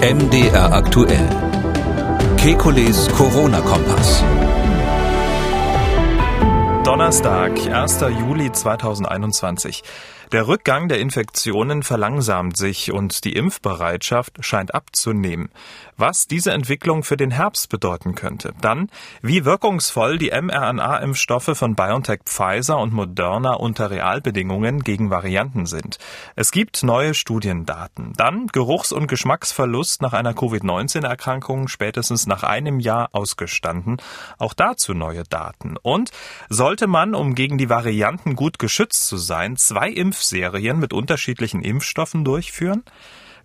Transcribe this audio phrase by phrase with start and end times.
[0.00, 1.26] MDR aktuell.
[2.36, 4.22] Kekules Corona-Kompass.
[6.84, 8.00] Donnerstag, 1.
[8.20, 9.82] Juli 2021.
[10.32, 15.48] Der Rückgang der Infektionen verlangsamt sich und die Impfbereitschaft scheint abzunehmen.
[15.96, 18.52] Was diese Entwicklung für den Herbst bedeuten könnte.
[18.60, 18.90] Dann,
[19.22, 25.98] wie wirkungsvoll die mRNA-Impfstoffe von BioNTech Pfizer und Moderna unter Realbedingungen gegen Varianten sind.
[26.34, 28.12] Es gibt neue Studiendaten.
[28.16, 33.98] Dann Geruchs- und Geschmacksverlust nach einer Covid-19-Erkrankung spätestens nach einem Jahr ausgestanden.
[34.38, 35.76] Auch dazu neue Daten.
[35.80, 36.10] Und
[36.48, 41.62] sollte man, um gegen die Varianten gut geschützt zu sein, zwei Impf Impfserien mit unterschiedlichen
[41.62, 42.84] Impfstoffen durchführen?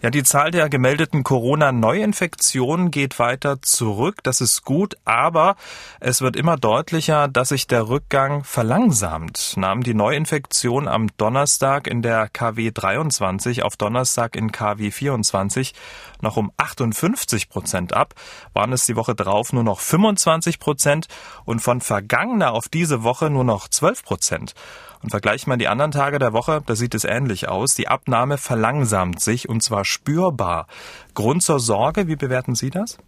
[0.00, 4.22] Ja, die Zahl der gemeldeten Corona-Neuinfektionen geht weiter zurück.
[4.22, 5.56] Das ist gut, aber
[5.98, 9.54] es wird immer deutlicher, dass sich der Rückgang verlangsamt.
[9.56, 15.74] Nahmen die Neuinfektionen am Donnerstag in der KW 23 auf Donnerstag in KW 24
[16.20, 18.14] noch um 58 Prozent ab,
[18.52, 21.08] waren es die Woche drauf nur noch 25 Prozent
[21.44, 24.54] und von vergangener auf diese Woche nur noch 12 Prozent.
[25.02, 27.74] Und vergleicht man die anderen Tage der Woche, da sieht es ähnlich aus.
[27.74, 30.66] Die Abnahme verlangsamt sich und zwar spürbar.
[31.14, 32.98] Grund zur Sorge, wie bewerten Sie das?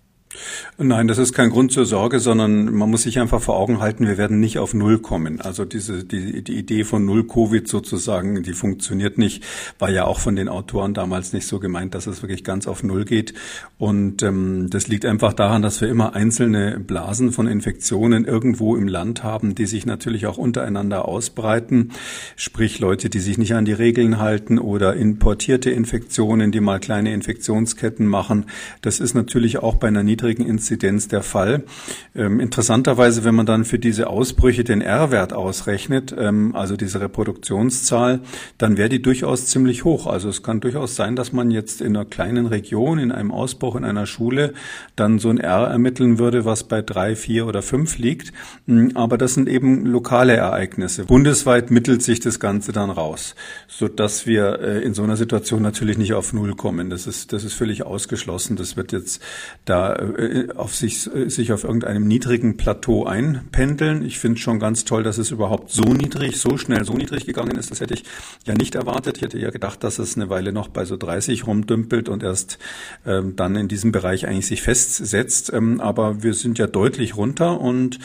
[0.78, 4.06] Nein, das ist kein Grund zur Sorge, sondern man muss sich einfach vor Augen halten,
[4.06, 5.40] wir werden nicht auf Null kommen.
[5.40, 9.44] Also diese, die, die Idee von Null Covid sozusagen, die funktioniert nicht,
[9.78, 12.82] war ja auch von den Autoren damals nicht so gemeint, dass es wirklich ganz auf
[12.82, 13.34] Null geht.
[13.76, 18.86] Und ähm, das liegt einfach daran, dass wir immer einzelne Blasen von Infektionen irgendwo im
[18.86, 21.90] Land haben, die sich natürlich auch untereinander ausbreiten.
[22.36, 27.12] Sprich Leute, die sich nicht an die Regeln halten oder importierte Infektionen, die mal kleine
[27.12, 28.46] Infektionsketten machen.
[28.80, 31.64] Das ist natürlich auch bei einer niedrigen Inzidenz der Fall.
[32.14, 38.20] Ähm, interessanterweise, wenn man dann für diese Ausbrüche den R-Wert ausrechnet, ähm, also diese Reproduktionszahl,
[38.58, 40.06] dann wäre die durchaus ziemlich hoch.
[40.06, 43.76] Also es kann durchaus sein, dass man jetzt in einer kleinen Region, in einem Ausbruch
[43.76, 44.52] in einer Schule,
[44.96, 48.32] dann so ein R ermitteln würde, was bei drei, vier oder fünf liegt.
[48.66, 51.06] Mm, aber das sind eben lokale Ereignisse.
[51.06, 53.34] Bundesweit mittelt sich das Ganze dann raus,
[53.68, 56.90] so dass wir äh, in so einer Situation natürlich nicht auf Null kommen.
[56.90, 58.56] Das ist, das ist völlig ausgeschlossen.
[58.56, 59.22] Das wird jetzt
[59.64, 64.04] da äh, auf sich, sich auf irgendeinem niedrigen Plateau einpendeln.
[64.04, 67.56] Ich finde schon ganz toll, dass es überhaupt so niedrig, so schnell so niedrig gegangen
[67.56, 67.70] ist.
[67.70, 68.04] Das hätte ich
[68.46, 69.16] ja nicht erwartet.
[69.16, 72.58] Ich hätte ja gedacht, dass es eine Weile noch bei so 30 rumdümpelt und erst
[73.06, 75.52] ähm, dann in diesem Bereich eigentlich sich festsetzt.
[75.52, 77.96] Ähm, aber wir sind ja deutlich runter und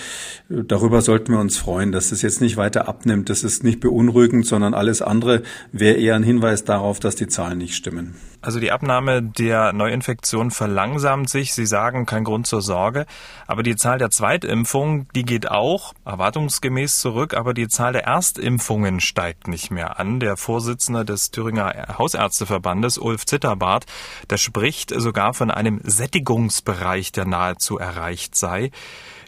[0.49, 3.29] äh, darüber sollten wir uns freuen, dass es jetzt nicht weiter abnimmt.
[3.29, 7.57] Das ist nicht beunruhigend, sondern alles andere wäre eher ein Hinweis darauf, dass die Zahlen
[7.57, 8.15] nicht stimmen.
[8.45, 11.55] Also die Abnahme der Neuinfektion verlangsamt sich.
[11.55, 13.07] Sie sagen, kein Grund zur Sorge.
[13.47, 17.33] Aber die Zahl der Zweitimpfungen, die geht auch erwartungsgemäß zurück.
[17.33, 20.19] Aber die Zahl der Erstimpfungen steigt nicht mehr an.
[20.19, 23.85] Der Vorsitzende des Thüringer Hausärzteverbandes, Ulf Zitterbart,
[24.29, 28.69] der spricht sogar von einem Sättigungsbereich, der nahezu erreicht sei.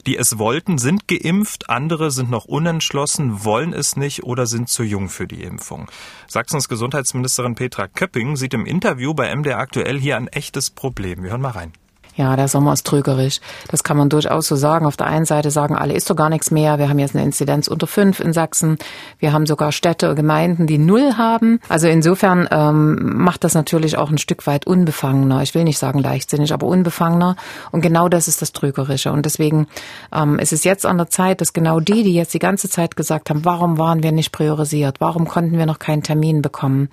[0.08, 4.84] Die es wollten, sind geimpft, andere sind noch unentschlossen, wollen es nicht oder sind zu
[4.84, 5.92] jung für die Impfung.
[6.28, 11.24] Sachsens Gesundheitsministerin Petra Köpping sieht im Interview bei MDR aktuell hier ein echtes Problem.
[11.24, 11.74] Wir hören mal rein.
[12.18, 13.40] Ja, der Sommer ist trügerisch.
[13.70, 14.88] Das kann man durchaus so sagen.
[14.88, 16.80] Auf der einen Seite sagen alle, ist doch gar nichts mehr.
[16.80, 18.80] Wir haben jetzt eine Inzidenz unter fünf in Sachsen.
[19.20, 21.60] Wir haben sogar Städte und Gemeinden, die null haben.
[21.70, 25.44] Also insofern ähm, macht das natürlich auch ein Stück weit unbefangener.
[25.44, 27.36] Ich will nicht sagen leichtsinnig, aber unbefangener.
[27.72, 29.12] Und genau das ist das Trügerische.
[29.12, 29.68] Und deswegen
[30.12, 32.96] ähm, ist es jetzt an der Zeit, dass genau die, die jetzt die ganze Zeit
[32.96, 34.96] gesagt haben, warum waren wir nicht priorisiert?
[35.00, 36.90] Warum konnten wir noch keinen Termin bekommen?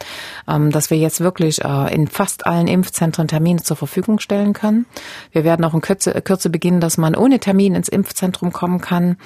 [0.47, 4.85] Ähm, dass wir jetzt wirklich äh, in fast allen Impfzentren Termine zur Verfügung stellen können.
[5.33, 9.17] Wir werden auch in Kürze, Kürze beginnen, dass man ohne Termin ins Impfzentrum kommen kann,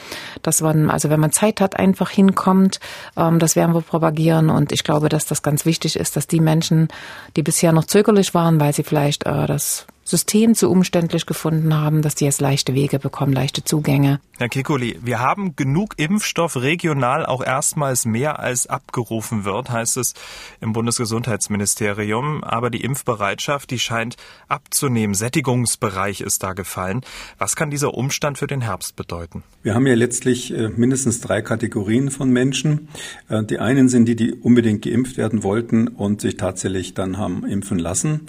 [0.43, 2.81] dass man, also wenn man Zeit hat, einfach hinkommt.
[3.17, 6.41] Ähm, das werden wir propagieren und ich glaube, dass das ganz wichtig ist, dass die
[6.41, 6.89] Menschen,
[7.37, 12.01] die bisher noch zögerlich waren, weil sie vielleicht äh, das System zu umständlich gefunden haben,
[12.01, 14.21] dass die jetzt leichte Wege bekommen, leichte Zugänge.
[14.39, 20.15] Herr Kikuli, wir haben genug Impfstoff regional auch erstmals mehr als abgerufen wird, heißt es
[20.61, 22.43] im Bundesgesundheitsministerium.
[22.43, 24.17] Aber die Impfbereitschaft, die scheint
[24.47, 25.15] abzunehmen.
[25.15, 27.03] Sättigungsbereich ist da gefallen.
[27.37, 29.43] Was kann dieser Umstand für den Herbst bedeuten?
[29.63, 32.89] Wir haben ja letztlich äh, mindestens drei Kategorien von Menschen.
[33.29, 37.45] Äh, die einen sind die, die unbedingt geimpft werden wollten und sich tatsächlich dann haben
[37.45, 38.21] impfen lassen.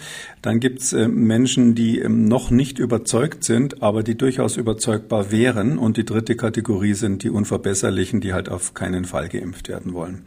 [0.41, 1.07] Dann gibt es äh,
[1.75, 5.77] Die ähm, noch nicht überzeugt sind, aber die durchaus überzeugbar wären.
[5.77, 10.25] Und die dritte Kategorie sind die Unverbesserlichen, die halt auf keinen Fall geimpft werden wollen.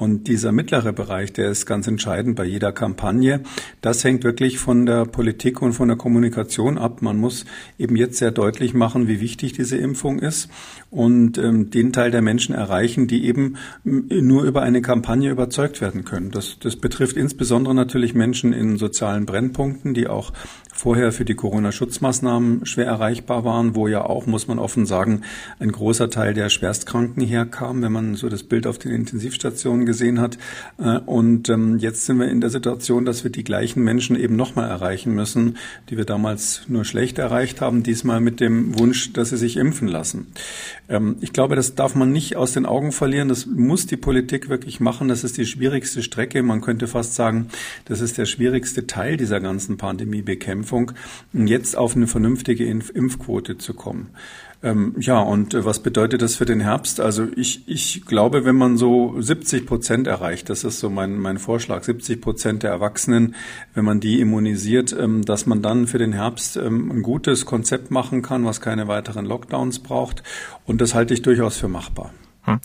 [0.00, 3.42] Und dieser mittlere Bereich, der ist ganz entscheidend bei jeder Kampagne.
[3.82, 7.02] Das hängt wirklich von der Politik und von der Kommunikation ab.
[7.02, 7.44] Man muss
[7.78, 10.48] eben jetzt sehr deutlich machen, wie wichtig diese Impfung ist
[10.90, 16.04] und ähm, den Teil der Menschen erreichen, die eben nur über eine Kampagne überzeugt werden
[16.04, 16.30] können.
[16.30, 20.32] Das, das betrifft insbesondere natürlich Menschen in sozialen Brennpunkten, die auch
[20.80, 25.22] vorher für die Corona-Schutzmaßnahmen schwer erreichbar waren, wo ja auch, muss man offen sagen,
[25.58, 30.20] ein großer Teil der Schwerstkranken herkam, wenn man so das Bild auf den Intensivstationen gesehen
[30.20, 30.38] hat.
[30.78, 34.36] Äh, und ähm, jetzt sind wir in der Situation, dass wir die gleichen Menschen eben
[34.36, 35.58] nochmal erreichen müssen,
[35.90, 39.86] die wir damals nur schlecht erreicht haben, diesmal mit dem Wunsch, dass sie sich impfen
[39.86, 40.28] lassen.
[40.90, 43.28] Ähm, ich glaube, das darf man nicht aus den Augen verlieren.
[43.28, 45.08] Das muss die Politik wirklich machen.
[45.08, 46.42] Das ist die schwierigste Strecke.
[46.42, 47.48] Man könnte fast sagen,
[47.86, 50.92] das ist der schwierigste Teil dieser ganzen Pandemiebekämpfung,
[51.32, 54.10] jetzt auf eine vernünftige Impfquote zu kommen.
[54.62, 57.00] Ähm, ja, und äh, was bedeutet das für den Herbst?
[57.00, 61.38] Also ich, ich glaube, wenn man so 70 Prozent erreicht, das ist so mein, mein
[61.38, 63.34] Vorschlag, 70 Prozent der Erwachsenen,
[63.72, 67.90] wenn man die immunisiert, ähm, dass man dann für den Herbst ähm, ein gutes Konzept
[67.90, 70.22] machen kann, was keine weiteren Lockdowns braucht.
[70.66, 72.10] Und das halte ich durchaus für machbar.
[72.42, 72.60] Hm.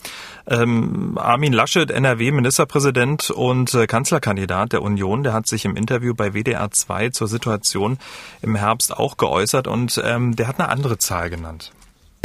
[0.48, 6.34] Ähm, Armin Laschet, NRW-Ministerpräsident und äh, Kanzlerkandidat der Union, der hat sich im Interview bei
[6.34, 7.98] WDR 2 zur Situation
[8.42, 11.72] im Herbst auch geäußert und ähm, der hat eine andere Zahl genannt.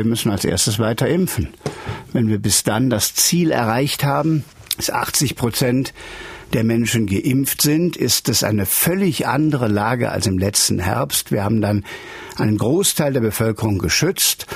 [0.02, 1.50] Wir müssen als erstes weiter impfen.
[2.12, 4.44] Wenn wir bis dann das Ziel erreicht haben,
[4.76, 5.94] dass 80 Prozent
[6.54, 11.32] der Menschen geimpft sind, ist es eine völlig andere Lage als im letzten Herbst.
[11.32, 11.86] Wir haben dann
[12.36, 14.48] einen Großteil der Bevölkerung geschützt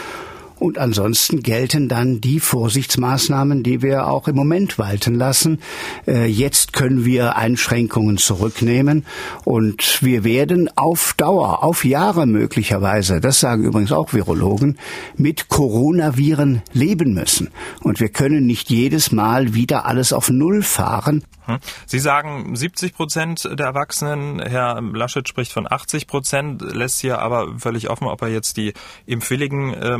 [0.59, 5.59] und ansonsten gelten dann die Vorsichtsmaßnahmen, die wir auch im Moment walten lassen.
[6.07, 9.05] Äh, jetzt können wir Einschränkungen zurücknehmen
[9.43, 14.77] und wir werden auf Dauer, auf Jahre möglicherweise, das sagen übrigens auch Virologen,
[15.17, 17.49] mit Coronaviren leben müssen.
[17.81, 21.23] Und wir können nicht jedes Mal wieder alles auf Null fahren.
[21.45, 21.59] Hm.
[21.85, 24.39] Sie sagen 70 Prozent der Erwachsenen.
[24.39, 28.73] Herr Laschet spricht von 80 Prozent, lässt hier aber völlig offen, ob er jetzt die
[29.05, 29.97] Impfwilligen äh,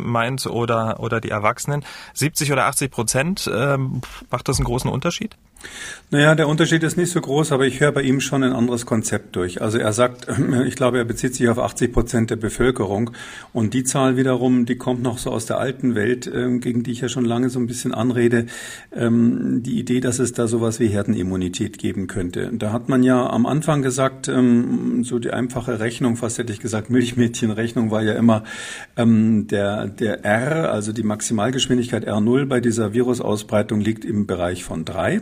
[0.48, 1.84] oder, oder die Erwachsenen.
[2.14, 5.36] 70 oder 80 Prozent, äh, macht das einen großen Unterschied?
[6.12, 8.86] Naja, der Unterschied ist nicht so groß, aber ich höre bei ihm schon ein anderes
[8.86, 9.62] Konzept durch.
[9.62, 10.28] Also er sagt,
[10.66, 13.12] ich glaube, er bezieht sich auf 80 Prozent der Bevölkerung.
[13.54, 16.92] Und die Zahl wiederum, die kommt noch so aus der alten Welt, ähm, gegen die
[16.92, 18.46] ich ja schon lange so ein bisschen anrede.
[18.94, 22.52] Ähm, die Idee, dass es da sowas wie Herdenimmunität geben könnte.
[22.54, 26.60] Da hat man ja am Anfang gesagt, ähm, so die einfache Rechnung, fast hätte ich
[26.60, 28.44] gesagt, Milchmädchenrechnung war ja immer
[28.98, 35.22] der, der R, also die Maximalgeschwindigkeit R0 bei dieser Virusausbreitung liegt im Bereich von drei.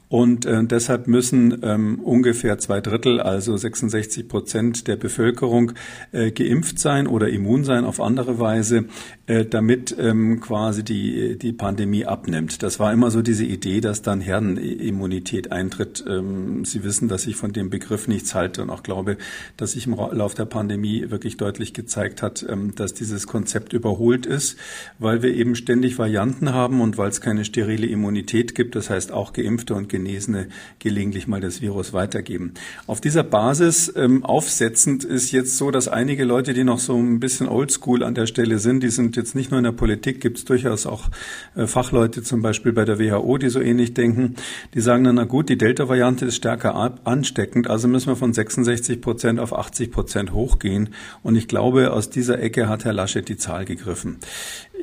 [0.11, 5.71] Und äh, deshalb müssen ähm, ungefähr zwei Drittel, also 66 Prozent der Bevölkerung
[6.11, 8.87] äh, geimpft sein oder immun sein auf andere Weise,
[9.27, 12.61] äh, damit ähm, quasi die, die Pandemie abnimmt.
[12.61, 16.03] Das war immer so diese Idee, dass dann Herdenimmunität eintritt.
[16.05, 19.15] Ähm, Sie wissen, dass ich von dem Begriff nichts halte und auch glaube,
[19.55, 24.25] dass sich im Lauf der Pandemie wirklich deutlich gezeigt hat, ähm, dass dieses Konzept überholt
[24.25, 24.57] ist,
[24.99, 28.75] weil wir eben ständig Varianten haben und weil es keine sterile Immunität gibt.
[28.75, 30.47] Das heißt, auch Geimpfte und Genesene
[30.79, 32.53] gelegentlich mal das Virus weitergeben.
[32.87, 37.19] Auf dieser Basis ähm, aufsetzend ist jetzt so, dass einige Leute, die noch so ein
[37.19, 40.39] bisschen oldschool an der Stelle sind, die sind jetzt nicht nur in der Politik, gibt
[40.39, 41.09] es durchaus auch
[41.55, 44.35] äh, Fachleute zum Beispiel bei der WHO, die so ähnlich denken,
[44.73, 49.01] die sagen dann, na gut, die Delta-Variante ist stärker ansteckend, also müssen wir von 66
[49.01, 50.89] Prozent auf 80 Prozent hochgehen.
[51.21, 54.17] Und ich glaube, aus dieser Ecke hat Herr Laschet die Zahl gegriffen.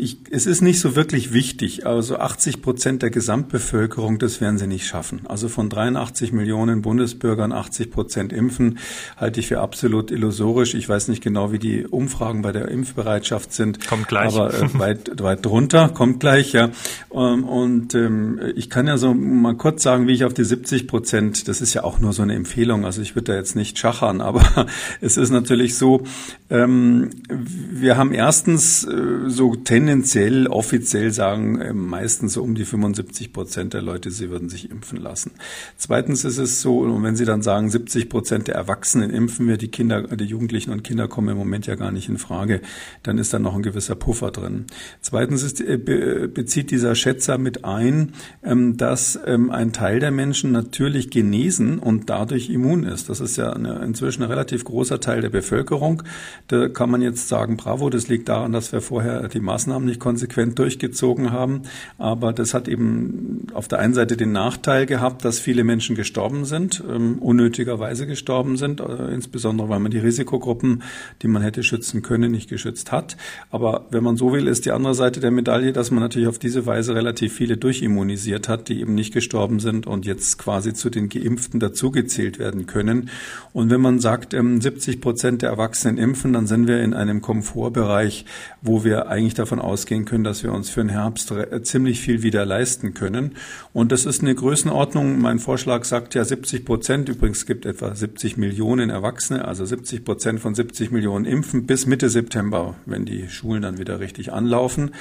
[0.01, 1.85] Ich, es ist nicht so wirklich wichtig.
[1.85, 5.23] Also 80 Prozent der Gesamtbevölkerung, das werden sie nicht schaffen.
[5.25, 8.79] Also von 83 Millionen Bundesbürgern 80 Prozent impfen,
[9.17, 10.75] halte ich für absolut illusorisch.
[10.75, 13.85] Ich weiß nicht genau, wie die Umfragen bei der Impfbereitschaft sind.
[13.89, 14.33] Kommt gleich.
[14.33, 16.71] Aber äh, weit, weit drunter, kommt gleich, ja.
[17.13, 20.87] Ähm, und ähm, ich kann ja so mal kurz sagen, wie ich auf die 70
[20.87, 23.79] Prozent, das ist ja auch nur so eine Empfehlung, also ich würde da jetzt nicht
[23.79, 24.67] schachern, aber
[25.01, 26.05] es ist natürlich so,
[26.51, 29.57] ähm, wir haben erstens äh, so
[29.89, 34.71] tendenziell, offiziell sagen äh, meistens so um die 75 Prozent der Leute, sie würden sich
[34.71, 35.31] impfen lassen.
[35.79, 39.57] Zweitens ist es so, und wenn Sie dann sagen, 70 Prozent der Erwachsenen impfen wir,
[39.57, 42.61] die Kinder, die Jugendlichen und Kinder kommen im Moment ja gar nicht in Frage,
[43.03, 44.67] dann ist da noch ein gewisser Puffer drin.
[45.01, 48.13] Zweitens ist, äh, bezieht dieser Schätzer mit ein,
[48.45, 53.09] ähm, dass ähm, ein Teil der Menschen natürlich genesen und dadurch immun ist.
[53.09, 56.03] Das ist ja inzwischen ein relativ großer Teil der Bevölkerung.
[56.49, 60.01] Da kann man jetzt sagen, bravo, das liegt daran, dass wir vorher die Maßnahmen nicht
[60.01, 61.63] konsequent durchgezogen haben.
[61.99, 66.45] Aber das hat eben auf der einen Seite den Nachteil gehabt, dass viele Menschen gestorben
[66.45, 70.83] sind, ähm, unnötigerweise gestorben sind, äh, insbesondere weil man die Risikogruppen,
[71.23, 73.17] die man hätte schützen können, nicht geschützt hat.
[73.51, 76.39] Aber wenn man so will, ist die andere Seite der Medaille, dass man natürlich auf
[76.39, 80.91] diese Weise relativ viele durchimmunisiert hat, die eben nicht gestorben sind und jetzt quasi zu
[80.91, 83.11] den Geimpften dazugezählt werden können.
[83.53, 87.21] Und wenn man sagt, 70 ähm, Prozent der Erwachsenen impfen, dann sind wir in einem
[87.21, 88.25] Komfortbereich,
[88.63, 92.45] wo wir eigentlich davon ausgehen können, dass wir uns für den Herbst ziemlich viel wieder
[92.45, 93.37] leisten können.
[93.73, 95.21] Und das ist eine Größenordnung.
[95.21, 97.09] Mein Vorschlag sagt ja 70 Prozent.
[97.09, 102.09] Übrigens gibt etwa 70 Millionen Erwachsene, also 70 Prozent von 70 Millionen impfen bis Mitte
[102.09, 104.93] September, wenn die Schulen dann wieder richtig anlaufen.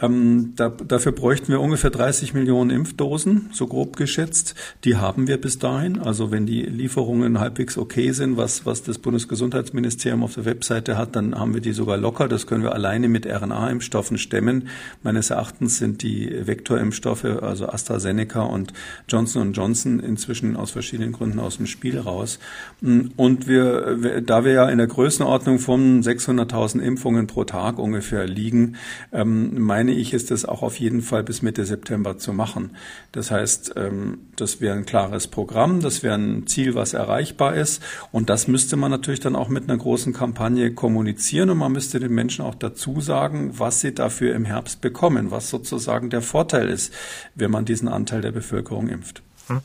[0.00, 4.54] Ähm, da, dafür bräuchten wir ungefähr 30 Millionen Impfdosen, so grob geschätzt.
[4.84, 5.98] Die haben wir bis dahin.
[5.98, 11.16] Also wenn die Lieferungen halbwegs okay sind, was, was das Bundesgesundheitsministerium auf der Webseite hat,
[11.16, 12.28] dann haben wir die sogar locker.
[12.28, 14.68] Das können wir alleine mit RNA-Impfstoffen stemmen.
[15.02, 18.72] Meines Erachtens sind die Vektorimpfstoffe, also AstraZeneca und
[19.08, 22.38] Johnson Johnson, inzwischen aus verschiedenen Gründen aus dem Spiel raus.
[22.80, 28.76] Und wir, da wir ja in der Größenordnung von 600.000 Impfungen pro Tag ungefähr liegen,
[29.12, 32.70] ähm, meine ich, ist das auch auf jeden Fall bis Mitte September zu machen.
[33.12, 37.82] Das heißt, ähm, das wäre ein klares Programm, das wäre ein Ziel, was erreichbar ist.
[38.12, 42.00] Und das müsste man natürlich dann auch mit einer großen Kampagne kommunizieren und man müsste
[42.00, 46.68] den Menschen auch dazu sagen, was sie dafür im Herbst bekommen, was sozusagen der Vorteil
[46.68, 46.92] ist,
[47.34, 49.22] wenn man diesen Anteil der Bevölkerung impft.
[49.48, 49.60] Hm.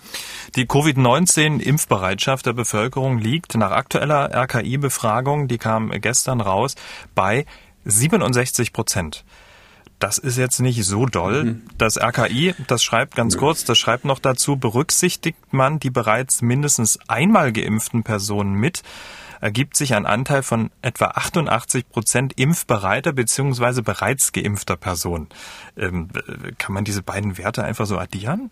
[0.55, 6.75] Die Covid-19-Impfbereitschaft der Bevölkerung liegt nach aktueller RKI-Befragung, die kam gestern raus,
[7.15, 7.45] bei
[7.85, 9.23] 67 Prozent.
[9.99, 11.43] Das ist jetzt nicht so doll.
[11.43, 11.61] Mhm.
[11.77, 16.99] Das RKI, das schreibt ganz kurz, das schreibt noch dazu, berücksichtigt man die bereits mindestens
[17.07, 18.81] einmal geimpften Personen mit,
[19.41, 23.81] ergibt sich ein Anteil von etwa 88 Prozent impfbereiter bzw.
[23.81, 25.29] bereits geimpfter Personen.
[25.77, 26.09] Ähm,
[26.57, 28.51] kann man diese beiden Werte einfach so addieren?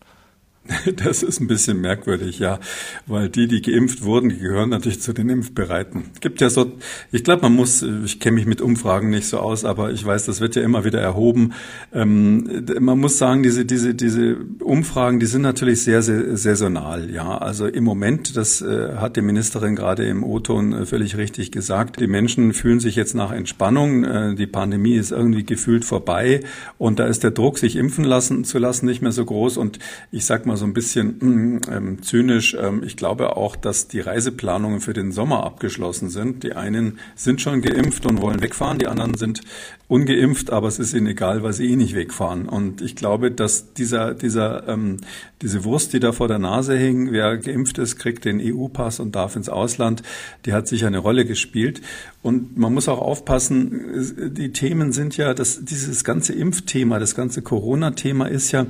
[0.97, 2.59] Das ist ein bisschen merkwürdig, ja,
[3.05, 6.05] weil die, die geimpft wurden, die gehören natürlich zu den Impfbereiten.
[6.21, 6.73] Gibt ja so,
[7.11, 10.25] ich glaube, man muss, ich kenne mich mit Umfragen nicht so aus, aber ich weiß,
[10.25, 11.53] das wird ja immer wieder erhoben.
[11.93, 17.37] Ähm, man muss sagen, diese, diese, diese Umfragen, die sind natürlich sehr, sehr saisonal, ja.
[17.37, 21.99] Also im Moment, das äh, hat die Ministerin gerade im O-Ton äh, völlig richtig gesagt,
[21.99, 26.41] die Menschen fühlen sich jetzt nach Entspannung, äh, die Pandemie ist irgendwie gefühlt vorbei
[26.77, 29.79] und da ist der Druck, sich impfen lassen zu lassen, nicht mehr so groß und
[30.11, 32.55] ich sag mal so ein bisschen mm, ähm, zynisch.
[32.59, 36.43] Ähm, ich glaube auch, dass die Reiseplanungen für den Sommer abgeschlossen sind.
[36.43, 39.41] Die einen sind schon geimpft und wollen wegfahren, die anderen sind
[39.87, 42.49] ungeimpft, aber es ist ihnen egal, weil sie eh nicht wegfahren.
[42.49, 44.97] Und ich glaube, dass dieser, dieser, ähm,
[45.41, 49.15] diese Wurst, die da vor der Nase hing, wer geimpft ist, kriegt den EU-Pass und
[49.15, 50.03] darf ins Ausland,
[50.45, 51.81] die hat sich eine Rolle gespielt.
[52.23, 57.41] Und man muss auch aufpassen, die Themen sind ja, das, dieses ganze Impfthema, das ganze
[57.41, 58.65] Corona-Thema ist ja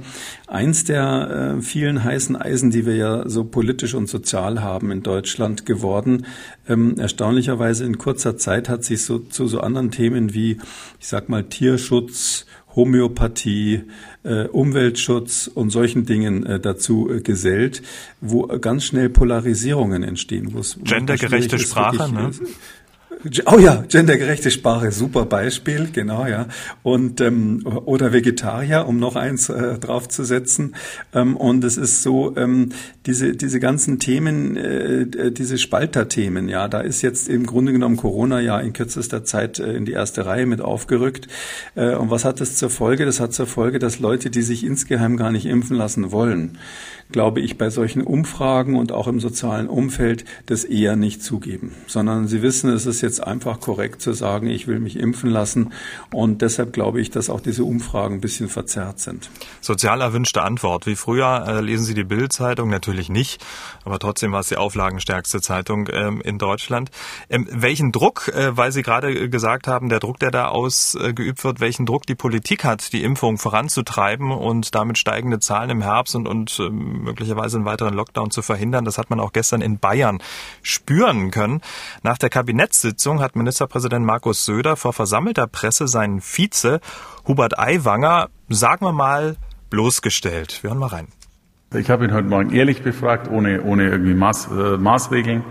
[0.48, 5.02] eins der äh, vielen heißen Eisen, die wir ja so politisch und sozial haben in
[5.02, 6.26] Deutschland geworden.
[6.68, 10.60] Ähm, erstaunlicherweise in kurzer Zeit hat sich so zu so anderen Themen wie,
[11.00, 12.46] ich sag mal, Tierschutz,
[12.78, 13.86] Homöopathie,
[14.24, 17.82] äh, Umweltschutz und solchen Dingen äh, dazu äh, gesellt,
[18.22, 20.54] wo ganz schnell Polarisierungen entstehen.
[20.84, 22.32] Gendergerechte Sprache, ne?
[23.46, 26.48] Oh ja, gendergerechte Sprache, super Beispiel, genau, ja.
[26.84, 30.76] Und ähm, oder Vegetarier, um noch eins äh, draufzusetzen.
[31.14, 32.74] Ähm, und es ist so, ähm,
[33.08, 38.40] diese diese ganzen Themen, äh, diese Spalterthemen, ja, da ist jetzt im Grunde genommen Corona
[38.40, 41.28] ja in kürzester Zeit äh, in die erste Reihe mit aufgerückt.
[41.76, 43.06] Äh, und was hat das zur Folge?
[43.06, 46.60] Das hat zur Folge, dass Leute, die sich insgeheim gar nicht impfen lassen wollen,
[47.12, 52.28] glaube ich, bei solchen Umfragen und auch im sozialen Umfeld das eher nicht zugeben, sondern
[52.28, 55.72] sie wissen, es ist jetzt einfach korrekt zu sagen, ich will mich impfen lassen
[56.12, 59.30] und deshalb glaube ich, dass auch diese Umfragen ein bisschen verzerrt sind.
[59.62, 60.86] Sozial erwünschte Antwort.
[60.86, 62.70] Wie früher äh, lesen Sie die Bild-Zeitung?
[62.70, 63.44] Natürlich nicht,
[63.86, 66.90] aber trotzdem war es die auflagenstärkste Zeitung ähm, in Deutschland.
[67.30, 71.60] Ähm, welchen Druck, äh, weil Sie gerade gesagt haben, der Druck, der da ausgeübt wird,
[71.62, 76.28] welchen Druck die Politik hat, die Impfung voranzutreiben und damit steigende Zahlen im Herbst und,
[76.28, 78.86] und ähm, möglicherweise einen weiteren Lockdown zu verhindern.
[78.86, 80.20] Das hat man auch gestern in Bayern
[80.62, 81.62] spüren können.
[82.04, 86.80] Nach der Kabinettssitzung hat Ministerpräsident Markus Söder vor versammelter Presse seinen Vize
[87.28, 89.36] Hubert Aiwanger, sagen wir mal,
[89.70, 90.64] bloßgestellt.
[90.64, 91.08] Wir hören mal rein.
[91.76, 95.44] Ich habe ihn heute Morgen ehrlich befragt, ohne, ohne irgendwie Maß, äh, Maßregeln.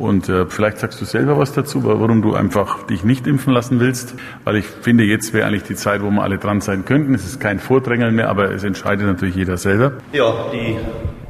[0.00, 3.80] Und äh, vielleicht sagst du selber was dazu, warum du einfach dich nicht impfen lassen
[3.80, 4.14] willst.
[4.44, 7.14] Weil ich finde, jetzt wäre eigentlich die Zeit, wo wir alle dran sein könnten.
[7.14, 9.92] Es ist kein Vordrängeln mehr, aber es entscheidet natürlich jeder selber.
[10.14, 10.78] Ja, die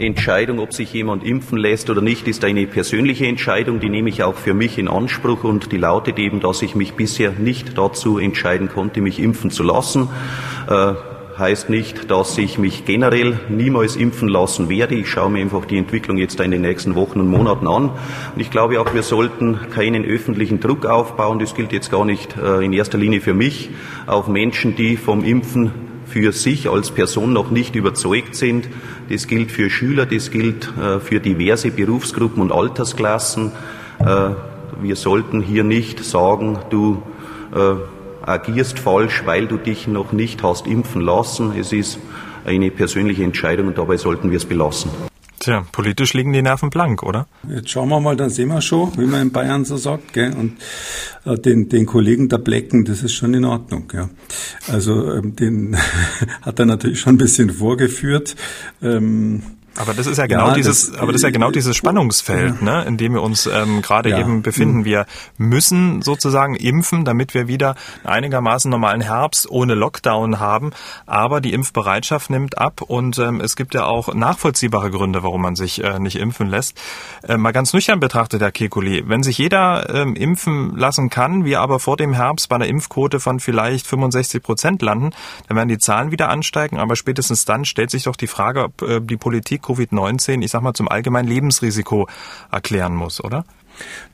[0.05, 3.81] Entscheidung, ob sich jemand impfen lässt oder nicht, ist eine persönliche Entscheidung.
[3.81, 6.95] Die nehme ich auch für mich in Anspruch und die lautet eben, dass ich mich
[6.95, 10.09] bisher nicht dazu entscheiden konnte, mich impfen zu lassen.
[10.69, 10.95] Äh,
[11.41, 14.95] heißt nicht, dass ich mich generell niemals impfen lassen werde.
[14.95, 17.91] Ich schaue mir einfach die Entwicklung jetzt in den nächsten Wochen und Monaten an.
[18.35, 21.39] Und ich glaube auch, wir sollten keinen öffentlichen Druck aufbauen.
[21.39, 23.71] Das gilt jetzt gar nicht äh, in erster Linie für mich,
[24.07, 25.73] auf Menschen, die vom Impfen
[26.07, 28.69] für sich als Person noch nicht überzeugt sind.
[29.09, 33.53] Das gilt für Schüler, das gilt äh, für diverse Berufsgruppen und Altersklassen.
[33.99, 34.31] Äh,
[34.81, 37.03] wir sollten hier nicht sagen, du
[38.25, 41.53] agierst falsch, weil du dich noch nicht hast impfen lassen.
[41.59, 41.99] Es ist
[42.45, 44.91] eine persönliche Entscheidung und dabei sollten wir es belassen.
[45.41, 47.27] Tja, politisch liegen die Nerven blank, oder?
[47.49, 50.35] Jetzt schauen wir mal, dann sehen wir schon, wie man in Bayern so sagt, gell?
[50.35, 50.59] Und
[51.25, 54.11] äh, den, den Kollegen da blecken, das ist schon in Ordnung, ja.
[54.71, 55.79] Also ähm, den
[56.43, 58.37] hat er natürlich schon ein bisschen vorgeführt.
[58.83, 59.43] Ähm,
[59.77, 62.61] aber das ist ja genau ja, dieses, das, aber das ist ja genau dieses Spannungsfeld,
[62.61, 64.19] ne, in dem wir uns ähm, gerade ja.
[64.19, 64.79] eben befinden.
[64.79, 64.85] Mhm.
[64.85, 65.07] Wir
[65.39, 70.73] müssen sozusagen impfen, damit wir wieder einigermaßen normalen Herbst ohne Lockdown haben.
[71.07, 75.55] Aber die Impfbereitschaft nimmt ab und ähm, es gibt ja auch nachvollziehbare Gründe, warum man
[75.55, 76.79] sich äh, nicht impfen lässt.
[77.23, 81.61] Äh, mal ganz nüchtern betrachtet, Herr Kekuli, wenn sich jeder ähm, impfen lassen kann, wir
[81.61, 85.11] aber vor dem Herbst bei einer Impfquote von vielleicht 65 Prozent landen,
[85.49, 86.79] dann werden die Zahlen wieder ansteigen.
[86.79, 90.63] Aber spätestens dann stellt sich doch die Frage, ob äh, die Politik Covid-19, ich sag
[90.63, 92.09] mal, zum allgemeinen Lebensrisiko
[92.51, 93.45] erklären muss, oder?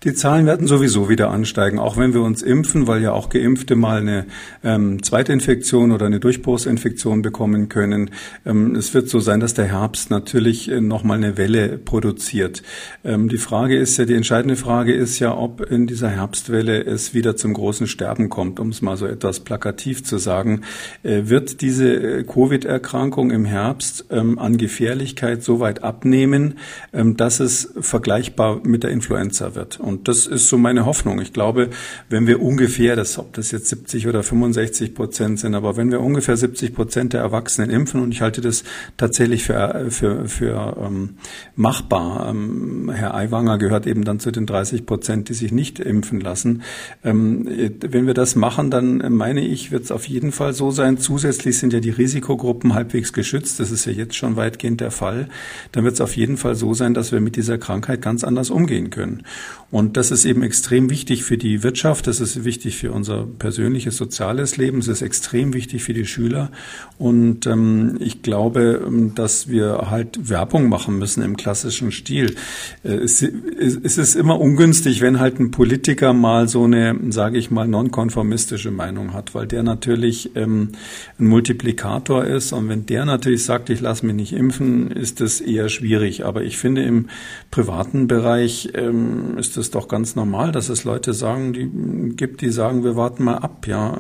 [0.04, 3.74] Die Zahlen werden sowieso wieder ansteigen, auch wenn wir uns impfen, weil ja auch Geimpfte
[3.74, 4.26] mal eine
[4.62, 8.10] ähm, Infektion oder eine Durchbruchsinfektion bekommen können.
[8.44, 12.62] Ähm, es wird so sein, dass der Herbst natürlich äh, nochmal eine Welle produziert.
[13.04, 17.14] Ähm, die Frage ist ja, die entscheidende Frage ist ja, ob in dieser Herbstwelle es
[17.14, 20.62] wieder zum großen Sterben kommt, um es mal so etwas plakativ zu sagen.
[21.02, 26.58] Äh, wird diese äh, Covid-Erkrankung im Herbst ähm, an Gefährlichkeit so weit abnehmen,
[26.92, 29.80] ähm, dass es vergleichbar mit der Influenza wird?
[29.80, 31.20] Und das ist so meine Hoffnung.
[31.20, 31.70] Ich glaube,
[32.08, 36.00] wenn wir ungefähr, das, ob das jetzt 70 oder 65 Prozent sind, aber wenn wir
[36.00, 38.62] ungefähr 70 Prozent der Erwachsenen impfen, und ich halte das
[38.96, 41.16] tatsächlich für, für, für ähm,
[41.56, 46.20] machbar, ähm, Herr Aiwanger gehört eben dann zu den 30 Prozent, die sich nicht impfen
[46.20, 46.62] lassen.
[47.02, 47.48] Ähm,
[47.80, 50.98] wenn wir das machen, dann meine ich, wird es auf jeden Fall so sein.
[50.98, 53.58] Zusätzlich sind ja die Risikogruppen halbwegs geschützt.
[53.60, 55.28] Das ist ja jetzt schon weitgehend der Fall.
[55.72, 58.50] Dann wird es auf jeden Fall so sein, dass wir mit dieser Krankheit ganz anders
[58.50, 59.22] umgehen können.
[59.70, 63.96] Und das ist eben extrem wichtig für die Wirtschaft, das ist wichtig für unser persönliches
[63.96, 66.52] soziales Leben, es ist extrem wichtig für die Schüler.
[66.98, 72.36] Und ähm, ich glaube, ähm, dass wir halt Werbung machen müssen im klassischen Stil.
[72.84, 77.50] Äh, es, es ist immer ungünstig, wenn halt ein Politiker mal so eine, sage ich
[77.50, 80.70] mal, nonkonformistische Meinung hat, weil der natürlich ähm,
[81.18, 82.52] ein Multiplikator ist.
[82.52, 86.24] Und wenn der natürlich sagt, ich lasse mich nicht impfen, ist das eher schwierig.
[86.24, 87.06] Aber ich finde, im
[87.50, 91.70] privaten Bereich ähm, ist es doch ganz normal, dass es Leute sagen, die
[92.16, 93.96] gibt, die sagen, wir warten mal ab, ja.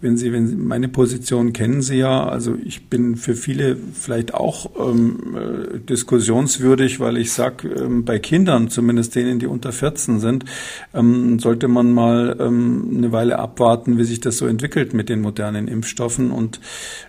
[0.00, 4.34] Wenn Sie, wenn Sie meine Position kennen Sie ja, also ich bin für viele vielleicht
[4.34, 10.20] auch ähm, äh, diskussionswürdig, weil ich sage, ähm, bei Kindern, zumindest denen, die unter 14
[10.20, 10.44] sind,
[10.92, 15.20] ähm, sollte man mal ähm, eine Weile abwarten, wie sich das so entwickelt mit den
[15.20, 16.60] modernen Impfstoffen und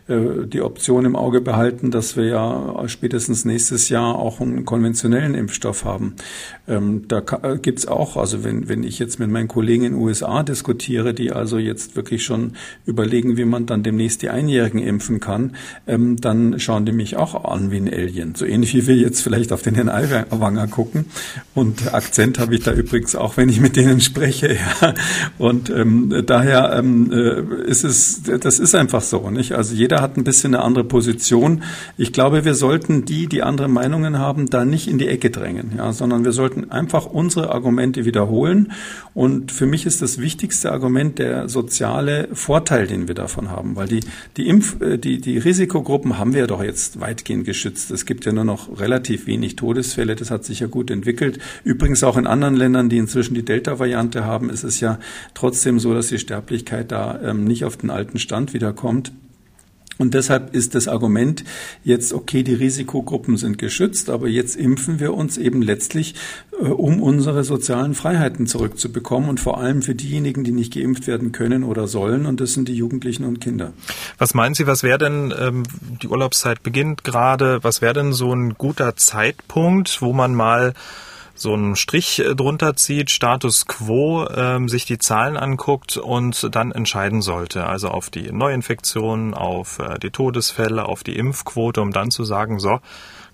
[0.08, 5.36] äh, die Option im Auge behalten, dass wir ja spätestens nächstes Jahr auch einen konventionellen
[5.36, 6.15] Impfstoff haben.
[6.68, 10.02] Ähm, da äh, gibt's auch, also wenn, wenn ich jetzt mit meinen Kollegen in den
[10.02, 12.54] USA diskutiere, die also jetzt wirklich schon
[12.86, 15.56] überlegen, wie man dann demnächst die Einjährigen impfen kann,
[15.88, 18.36] ähm, dann schauen die mich auch an wie ein Alien.
[18.36, 21.06] So ähnlich wie wir jetzt vielleicht auf den Herrn Aiwanger gucken.
[21.54, 24.58] Und Akzent habe ich da übrigens auch, wenn ich mit denen spreche.
[24.82, 24.93] Ja.
[25.38, 29.54] Und ähm, daher ähm, äh, ist es, das ist einfach so, nicht?
[29.54, 31.63] Also jeder hat ein bisschen eine andere Position.
[31.98, 35.74] Ich glaube, wir sollten die, die andere Meinungen haben, da nicht in die Ecke drängen,
[35.78, 38.72] ja, sondern wir sollten einfach unsere Argumente wiederholen.
[39.14, 43.88] Und für mich ist das wichtigste Argument der soziale Vorteil, den wir davon haben, weil
[43.88, 44.02] die,
[44.38, 47.92] die Impf, äh, die, die Risikogruppen haben wir ja doch jetzt weitgehend geschützt.
[47.92, 50.16] Es gibt ja nur noch relativ wenig Todesfälle.
[50.16, 51.40] Das hat sich ja gut entwickelt.
[51.64, 55.00] Übrigens auch in anderen Ländern, die inzwischen die Delta-Variante haben, ist es ja
[55.34, 59.12] trotzdem so, dass die Sterblichkeit da ähm, nicht auf den alten Stand wiederkommt.
[59.98, 61.44] Und deshalb ist das Argument
[61.84, 66.16] jetzt, okay, die Risikogruppen sind geschützt, aber jetzt impfen wir uns eben letztlich,
[66.62, 71.32] äh, um unsere sozialen Freiheiten zurückzubekommen und vor allem für diejenigen, die nicht geimpft werden
[71.32, 73.74] können oder sollen, und das sind die Jugendlichen und Kinder.
[74.18, 75.64] Was meinen Sie, was wäre denn, ähm,
[76.02, 80.74] die Urlaubszeit beginnt gerade, was wäre denn so ein guter Zeitpunkt, wo man mal
[81.36, 86.71] so einen Strich äh, drunter zieht, Status quo, ähm, sich die Zahlen anguckt und dann
[86.71, 87.67] entscheiden sollte.
[87.67, 92.60] Also auf die Neuinfektionen, auf äh, die Todesfälle, auf die Impfquote, um dann zu sagen,
[92.60, 92.80] so,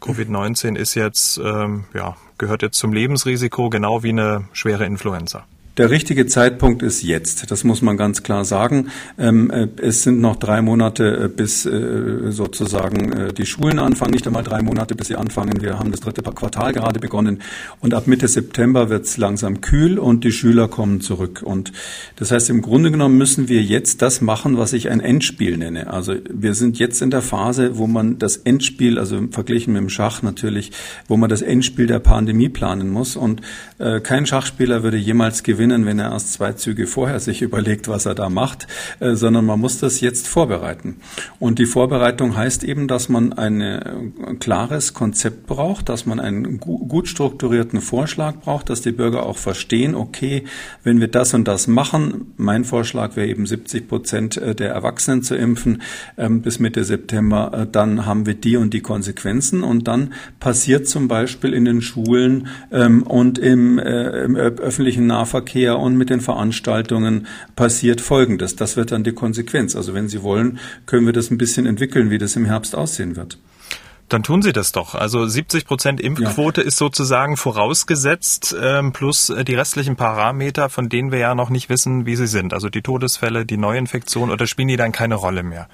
[0.02, 5.46] Covid-19 ist jetzt, ähm, ja, gehört jetzt zum Lebensrisiko, genau wie eine schwere Influenza.
[5.78, 7.50] Der richtige Zeitpunkt ist jetzt.
[7.50, 8.90] Das muss man ganz klar sagen.
[9.18, 14.12] Ähm, äh, es sind noch drei Monate, äh, bis äh, sozusagen die Schulen anfangen.
[14.12, 15.62] Nicht einmal drei Monate, bis sie anfangen.
[15.62, 17.40] Wir haben das dritte Quartal gerade begonnen.
[17.80, 21.42] Und ab Mitte September wird es langsam kühl und die Schüler kommen zurück.
[21.44, 21.72] Und
[22.18, 25.88] das heißt, im Grunde genommen müssen wir jetzt das machen, was ich ein Endspiel nenne.
[25.88, 29.90] Also wir sind jetzt in der Phase, wo man das Endspiel, also verglichen mit dem
[29.90, 30.72] Schach natürlich,
[31.08, 33.16] wo man das Endspiel der Pandemie planen muss.
[33.16, 33.42] Und
[34.04, 38.08] kein Schachspieler würde jemals gewinnen gewinnen, wenn er erst zwei Züge vorher sich überlegt, was
[38.08, 38.66] er da macht,
[39.00, 40.96] äh, sondern man muss das jetzt vorbereiten.
[41.40, 43.82] Und die Vorbereitung heißt eben, dass man ein äh,
[44.40, 49.94] klares Konzept braucht, dass man einen gut strukturierten Vorschlag braucht, dass die Bürger auch verstehen,
[49.94, 50.46] okay,
[50.84, 55.22] wenn wir das und das machen, mein Vorschlag wäre eben 70 Prozent äh, der Erwachsenen
[55.22, 55.84] zu impfen
[56.18, 61.08] ähm, bis Mitte September, dann haben wir die und die Konsequenzen und dann passiert zum
[61.08, 67.28] Beispiel in den Schulen ähm, und im, im öffentlichen Nahverkehr Verkehr und mit den Veranstaltungen
[67.58, 68.56] passiert Folgendes.
[68.56, 69.76] Das wird dann die Konsequenz.
[69.76, 73.18] Also wenn Sie wollen, können wir das ein bisschen entwickeln, wie das im Herbst aussehen
[73.18, 73.38] wird.
[74.08, 74.96] Dann tun Sie das doch.
[74.96, 76.68] Also 70 Prozent Impfquote ja.
[76.68, 81.68] ist sozusagen vorausgesetzt, ähm, plus äh, die restlichen Parameter, von denen wir ja noch nicht
[81.68, 82.54] wissen, wie sie sind.
[82.54, 85.68] Also die Todesfälle, die Neuinfektion oder spielen die dann keine Rolle mehr?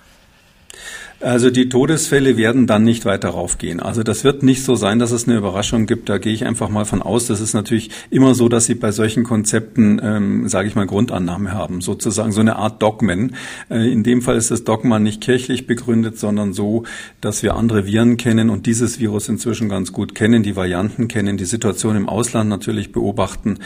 [1.20, 3.80] Also die Todesfälle werden dann nicht weiter raufgehen.
[3.80, 6.10] Also das wird nicht so sein, dass es eine Überraschung gibt.
[6.10, 7.26] Da gehe ich einfach mal von aus.
[7.26, 11.54] Das ist natürlich immer so, dass Sie bei solchen Konzepten, ähm, sage ich mal, Grundannahme
[11.54, 13.36] haben, sozusagen so eine Art Dogmen.
[13.70, 16.84] Äh, in dem Fall ist das Dogma nicht kirchlich begründet, sondern so,
[17.20, 21.38] dass wir andere Viren kennen und dieses Virus inzwischen ganz gut kennen, die Varianten kennen,
[21.38, 23.58] die Situation im Ausland natürlich beobachten.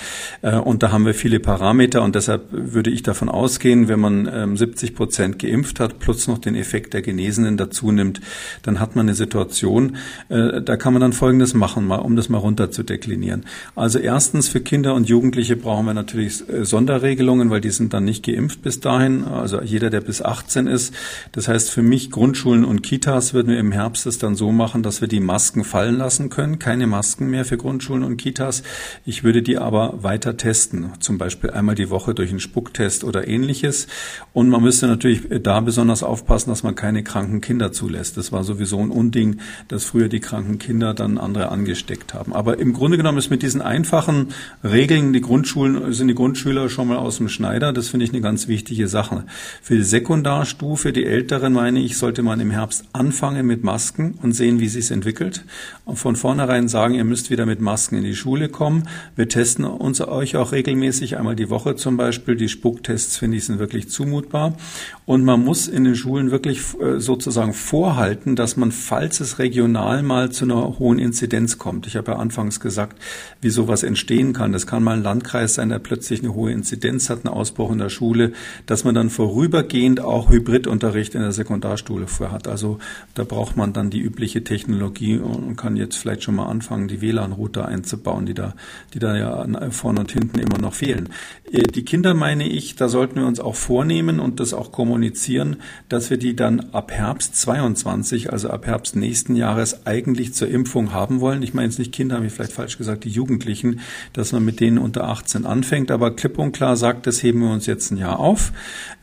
[0.42, 4.30] Äh, und da haben wir viele Parameter und deshalb würde ich davon ausgehen, wenn man
[4.34, 8.22] ähm, 70 Prozent geimpft hat, plus noch den Effekt der Genesen, Reisenden dazu nimmt,
[8.64, 9.98] dann hat man eine Situation,
[10.30, 13.46] äh, da kann man dann Folgendes machen, mal, um das mal runter zu deklinieren.
[13.76, 18.06] Also erstens für Kinder und Jugendliche brauchen wir natürlich äh, Sonderregelungen, weil die sind dann
[18.06, 19.24] nicht geimpft bis dahin.
[19.24, 20.94] Also jeder, der bis 18 ist.
[21.32, 24.84] Das heißt für mich Grundschulen und Kitas würden wir im Herbst es dann so machen,
[24.84, 26.60] dass wir die Masken fallen lassen können.
[26.60, 28.64] Keine Masken mehr für Grundschulen und Kitas.
[29.06, 30.92] Ich würde die aber weiter testen.
[31.00, 33.88] Zum Beispiel einmal die Woche durch einen Spucktest oder ähnliches.
[34.34, 38.18] Und man müsste natürlich da besonders aufpassen, dass man keine kranken kranken Kinder zulässt.
[38.18, 39.38] Das war sowieso ein Unding,
[39.70, 42.34] dass früher die kranken Kinder dann andere angesteckt haben.
[42.34, 44.28] Aber im Grunde genommen ist mit diesen einfachen
[44.64, 47.72] Regeln die Grundschulen, sind die Grundschüler schon mal aus dem Schneider.
[47.72, 49.26] Das finde ich eine ganz wichtige Sache.
[49.62, 54.34] Für die Sekundarstufe, die Älteren meine ich, sollte man im Herbst anfangen mit Masken und
[54.34, 55.46] sehen, wie sich entwickelt.
[55.86, 58.88] Und von vornherein sagen, ihr müsst wieder mit Masken in die Schule kommen.
[59.16, 62.36] Wir testen uns euch auch regelmäßig, einmal die Woche zum Beispiel.
[62.36, 64.58] Die Spucktests finde ich sind wirklich zumutbar.
[65.06, 69.40] Und man muss in den Schulen wirklich äh, so sozusagen vorhalten, dass man, falls es
[69.40, 73.02] regional mal zu einer hohen Inzidenz kommt, ich habe ja anfangs gesagt,
[73.42, 74.52] wie sowas entstehen kann.
[74.52, 77.78] Das kann mal ein Landkreis sein, der plötzlich eine hohe Inzidenz hat, einen Ausbruch in
[77.78, 78.34] der Schule,
[78.66, 82.48] dass man dann vorübergehend auch Hybridunterricht in der Sekundarstufe hat.
[82.48, 82.80] Also
[83.14, 87.02] da braucht man dann die übliche Technologie und kann jetzt vielleicht schon mal anfangen, die
[87.02, 88.54] WLAN-Router einzubauen, die da,
[88.94, 91.10] die da ja vorne und hinten immer noch fehlen.
[91.52, 95.58] Äh, die Kinder meine ich, da sollten wir uns auch vornehmen und das auch kommunizieren,
[95.90, 100.94] dass wir die dann ab Herbst 22, also ab Herbst nächsten Jahres, eigentlich zur Impfung
[100.94, 101.44] haben wollen.
[101.44, 103.82] Ich meine jetzt nicht Kinder, habe ich vielleicht falsch gesagt, die Jugendlichen,
[104.14, 105.92] dass man mit denen unter 18 anfängt.
[105.92, 108.52] Aber klipp und klar sagt, das heben wir uns jetzt ein Jahr auf.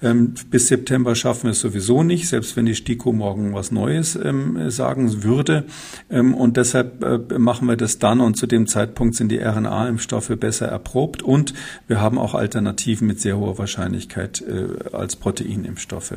[0.03, 4.17] Ähm, bis September schaffen wir es sowieso nicht, selbst wenn die STIKO morgen was Neues
[4.17, 5.65] ähm, sagen würde.
[6.11, 10.33] Ähm, und deshalb äh, machen wir das dann und zu dem Zeitpunkt sind die RNA-Impfstoffe
[10.39, 11.55] besser erprobt und
[11.87, 16.15] wir haben auch Alternativen mit sehr hoher Wahrscheinlichkeit äh, als Proteinimpfstoffe.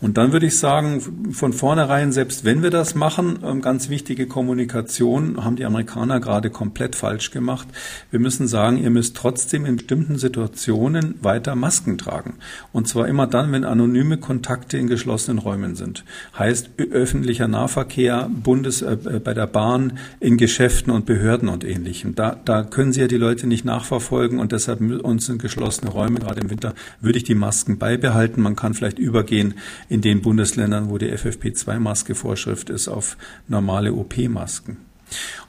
[0.00, 4.26] Und dann würde ich sagen, von vornherein, selbst wenn wir das machen, ähm, ganz wichtige
[4.26, 7.68] Kommunikation haben die Amerikaner gerade komplett falsch gemacht.
[8.10, 12.34] Wir müssen sagen, ihr müsst trotzdem in bestimmten Situationen weiter Masken tragen.
[12.72, 16.04] Und zwar immer dann, wenn anonyme Kontakte in geschlossenen Räumen sind.
[16.38, 22.14] Heißt öffentlicher Nahverkehr, Bundes, äh, äh, bei der Bahn, in Geschäften und Behörden und ähnlichem.
[22.14, 26.20] Da, da können Sie ja die Leute nicht nachverfolgen und deshalb uns in geschlossene Räume,
[26.20, 28.42] gerade im Winter, würde ich die Masken beibehalten.
[28.42, 29.54] Man kann vielleicht übergehen
[29.88, 33.16] in den Bundesländern, wo die FFP2-Maske-Vorschrift ist auf
[33.48, 34.87] normale OP-Masken.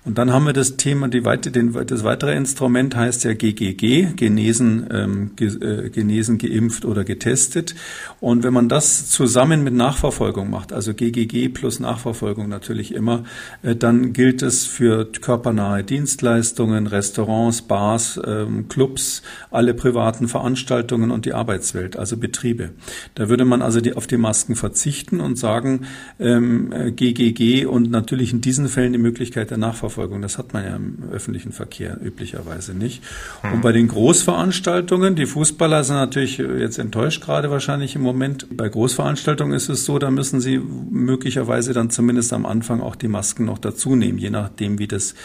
[0.06, 4.88] Und dann haben wir das Thema, die den, das weitere Instrument heißt ja GGG, genesen,
[4.92, 7.76] ähm, ge, äh, genesen, geimpft oder getestet.
[8.22, 13.26] Und wenn man das zusammen mit Nachverfolgung macht, also GGG plus Nachverfolgung natürlich immer,
[13.62, 21.26] äh, dann gilt es für körpernahe Dienstleistungen, Restaurants, Bars, ähm, Clubs, alle privaten Veranstaltungen und
[21.26, 22.72] die Arbeitswelt, also Betriebe.
[23.16, 25.82] Da würde man also die, auf die Masken verzichten und sagen,
[26.20, 30.22] ähm, GGG und natürlich in diesen Fällen die Möglichkeit Möglichkeit der Nachverfolgung.
[30.22, 33.02] Das hat man ja im öffentlichen Verkehr üblicherweise nicht.
[33.44, 33.54] Mhm.
[33.54, 38.48] Und bei den Großveranstaltungen, die Fußballer sind natürlich jetzt enttäuscht gerade wahrscheinlich im Moment.
[38.56, 43.08] Bei Großveranstaltungen ist es so, da müssen sie möglicherweise dann zumindest am Anfang auch die
[43.08, 45.16] Masken noch dazu nehmen, je nachdem, wie das,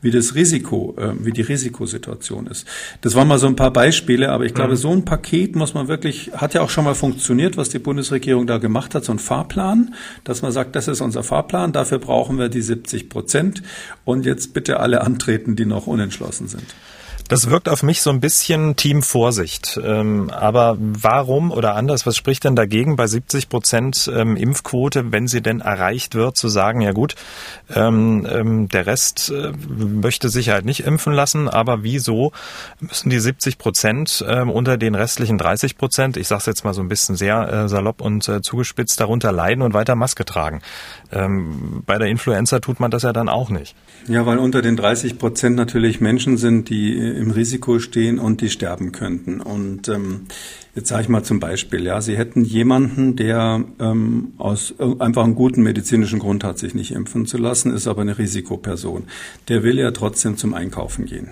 [0.00, 2.66] wie das Risiko, äh, wie die Risikosituation ist.
[3.00, 4.76] Das waren mal so ein paar Beispiele, aber ich glaube, mhm.
[4.76, 8.46] so ein Paket muss man wirklich, hat ja auch schon mal funktioniert, was die Bundesregierung
[8.46, 12.38] da gemacht hat, so ein Fahrplan, dass man sagt, das ist unser Fahrplan, dafür brauchen
[12.38, 13.62] wir die 70 Prozent
[14.04, 16.74] und jetzt bitte alle antreten, die noch unentschlossen sind.
[17.32, 19.80] Das wirkt auf mich so ein bisschen Team Vorsicht.
[19.82, 25.26] Ähm, aber warum oder anders, was spricht denn dagegen bei 70 Prozent ähm, Impfquote, wenn
[25.26, 27.14] sie denn erreicht wird, zu sagen, ja gut,
[27.74, 32.32] ähm, der Rest äh, möchte sich halt nicht impfen lassen, aber wieso
[32.80, 36.82] müssen die 70 Prozent unter den restlichen 30 Prozent, ich sage es jetzt mal so
[36.82, 40.60] ein bisschen sehr äh, salopp und äh, zugespitzt, darunter leiden und weiter Maske tragen?
[41.10, 43.76] Bei der Influenza tut man das ja dann auch nicht.
[44.08, 48.50] Ja, weil unter den 30 Prozent natürlich Menschen sind, die im Risiko stehen und die
[48.50, 49.40] sterben könnten.
[49.40, 50.26] Und ähm,
[50.74, 55.34] jetzt sage ich mal zum Beispiel, ja, Sie hätten jemanden, der ähm, aus einfach einen
[55.34, 59.04] guten medizinischen Grund hat, sich nicht impfen zu lassen, ist aber eine Risikoperson.
[59.48, 61.30] Der will ja trotzdem zum Einkaufen gehen.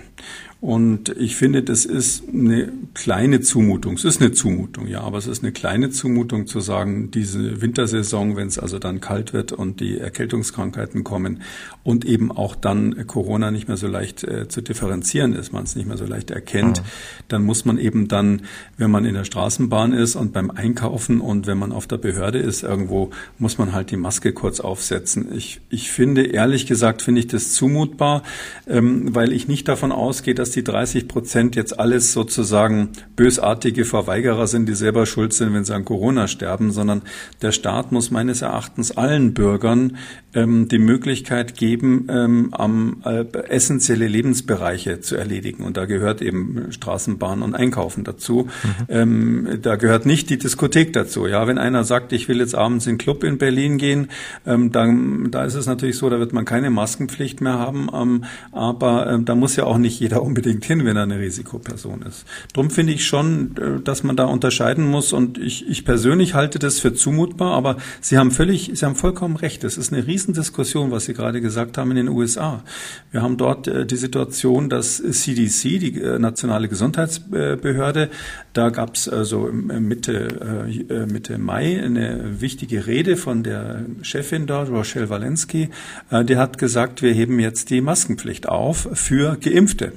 [0.61, 3.95] Und ich finde, das ist eine kleine Zumutung.
[3.95, 8.35] Es ist eine Zumutung, ja, aber es ist eine kleine Zumutung zu sagen, diese Wintersaison,
[8.35, 11.41] wenn es also dann kalt wird und die Erkältungskrankheiten kommen
[11.83, 15.75] und eben auch dann Corona nicht mehr so leicht äh, zu differenzieren ist, man es
[15.75, 16.85] nicht mehr so leicht erkennt, mhm.
[17.27, 18.43] dann muss man eben dann,
[18.77, 22.37] wenn man in der Straßenbahn ist und beim Einkaufen und wenn man auf der Behörde
[22.37, 25.35] ist irgendwo, muss man halt die Maske kurz aufsetzen.
[25.35, 28.21] Ich, ich finde, ehrlich gesagt, finde ich das zumutbar,
[28.67, 33.85] ähm, weil ich nicht davon ausgehe, dass dass die 30 Prozent jetzt alles sozusagen bösartige
[33.85, 37.03] Verweigerer sind, die selber schuld sind, wenn sie an Corona sterben, sondern
[37.41, 39.95] der Staat muss meines Erachtens allen Bürgern
[40.33, 45.63] ähm, die Möglichkeit geben, ähm, am äh, essentielle Lebensbereiche zu erledigen.
[45.63, 48.49] Und da gehört eben Straßenbahn und Einkaufen dazu.
[48.63, 48.85] Mhm.
[48.89, 51.27] Ähm, da gehört nicht die Diskothek dazu.
[51.27, 54.09] Ja, wenn einer sagt, ich will jetzt abends in den Club in Berlin gehen,
[54.45, 57.87] ähm, dann da ist es natürlich so, da wird man keine Maskenpflicht mehr haben.
[57.93, 61.19] Ähm, aber ähm, da muss ja auch nicht jeder unbedingt unbedingt hin, wenn er eine
[61.19, 62.25] Risikoperson ist.
[62.53, 66.57] Drum finde ich schon, äh, dass man da unterscheiden muss und ich, ich persönlich halte
[66.57, 69.63] das für zumutbar, aber Sie haben völlig, Sie haben vollkommen recht.
[69.63, 72.63] Es ist eine Riesendiskussion, was Sie gerade gesagt haben in den USA.
[73.11, 78.09] Wir haben dort äh, die Situation, dass CDC, die äh, nationale Gesundheitsbehörde,
[78.53, 85.09] da gab es also Mitte, Mitte Mai eine wichtige Rede von der Chefin dort, Rochelle
[85.09, 85.69] Walensky,
[86.11, 89.93] die hat gesagt, wir heben jetzt die Maskenpflicht auf für Geimpfte.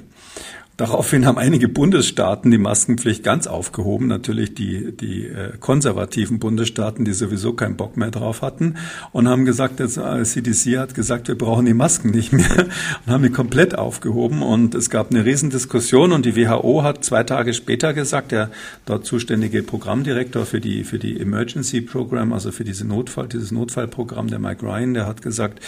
[0.77, 4.07] Daraufhin haben einige Bundesstaaten die Maskenpflicht ganz aufgehoben.
[4.07, 8.75] Natürlich die, die äh, konservativen Bundesstaaten, die sowieso keinen Bock mehr drauf hatten
[9.13, 12.67] und haben gesagt, das CDC hat gesagt, wir brauchen die Masken nicht mehr
[13.05, 14.41] und haben die komplett aufgehoben.
[14.41, 18.51] Und es gab eine Riesendiskussion und die WHO hat zwei Tage später gesagt, der
[18.85, 24.27] dort zuständige Programmdirektor für die, für die Emergency Program, also für diese Notfall, dieses Notfallprogramm,
[24.27, 25.61] der Mike Ryan, der hat gesagt,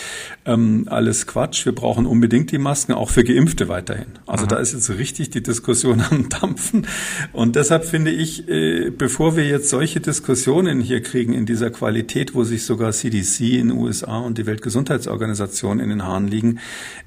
[0.45, 4.07] ähm, alles Quatsch, wir brauchen unbedingt die Masken, auch für Geimpfte weiterhin.
[4.25, 4.49] Also mhm.
[4.49, 6.87] da ist jetzt richtig die Diskussion am Dampfen.
[7.33, 12.35] Und deshalb finde ich, äh, bevor wir jetzt solche Diskussionen hier kriegen in dieser Qualität,
[12.35, 16.59] wo sich sogar CDC in den USA und die Weltgesundheitsorganisation in den Haaren liegen,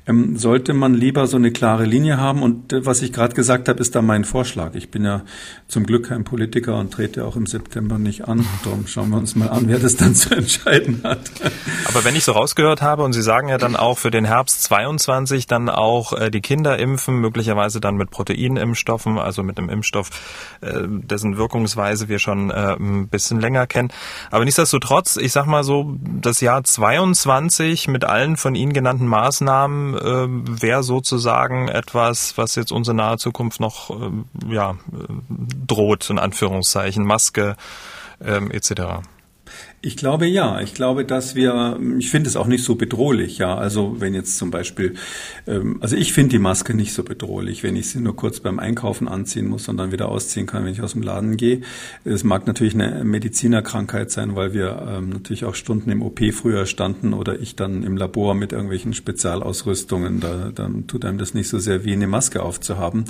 [0.07, 2.43] ähm, sollte man lieber so eine klare Linie haben.
[2.43, 4.75] Und äh, was ich gerade gesagt habe, ist da mein Vorschlag.
[4.75, 5.23] Ich bin ja
[5.69, 8.45] zum Glück kein Politiker und trete auch im September nicht an.
[8.65, 11.31] Darum schauen wir uns mal an, wer das dann zu entscheiden hat.
[11.87, 14.63] Aber wenn ich so rausgehört habe und Sie sagen ja dann auch für den Herbst
[14.63, 20.11] 22 dann auch äh, die Kinder impfen, möglicherweise dann mit Proteinimpfstoffen, also mit einem Impfstoff,
[20.61, 23.93] äh, dessen Wirkungsweise wir schon äh, ein bisschen länger kennen.
[24.31, 29.95] Aber nichtsdestotrotz, ich sag mal so, das Jahr 22 mit allen von Ihnen genannten Maßnahmen
[29.97, 34.77] äh, wäre sozusagen etwas, was jetzt unsere nahe Zukunft noch äh, ja,
[35.67, 37.57] droht, in Anführungszeichen, Maske
[38.23, 39.03] ähm, etc.
[39.83, 40.61] Ich glaube ja.
[40.61, 43.57] Ich glaube, dass wir, ich finde es auch nicht so bedrohlich, ja.
[43.57, 44.93] Also wenn jetzt zum Beispiel,
[45.47, 48.59] ähm, also ich finde die Maske nicht so bedrohlich, wenn ich sie nur kurz beim
[48.59, 51.63] Einkaufen anziehen muss und dann wieder ausziehen kann, wenn ich aus dem Laden gehe.
[52.05, 56.67] Es mag natürlich eine Medizinerkrankheit sein, weil wir ähm, natürlich auch Stunden im OP früher
[56.67, 60.21] standen oder ich dann im Labor mit irgendwelchen Spezialausrüstungen.
[60.21, 63.07] Da, dann tut einem das nicht so sehr wie eine Maske aufzuhaben.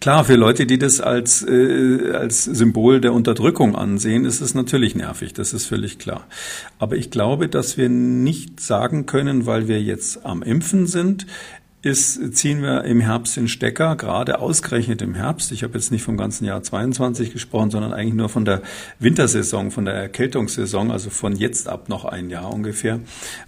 [0.00, 4.96] Klar, für Leute, die das als, äh, als Symbol der Unterdrückung ansehen, ist es natürlich
[4.96, 5.32] nervig.
[5.32, 6.26] Das ist völlig klar klar.
[6.78, 11.26] Aber ich glaube, dass wir nicht sagen können, weil wir jetzt am Impfen sind,
[11.80, 15.52] ist, ziehen wir im Herbst den Stecker, gerade ausgerechnet im Herbst.
[15.52, 18.62] Ich habe jetzt nicht vom ganzen Jahr 22 gesprochen, sondern eigentlich nur von der
[18.98, 22.98] Wintersaison, von der Erkältungssaison, also von jetzt ab noch ein Jahr ungefähr.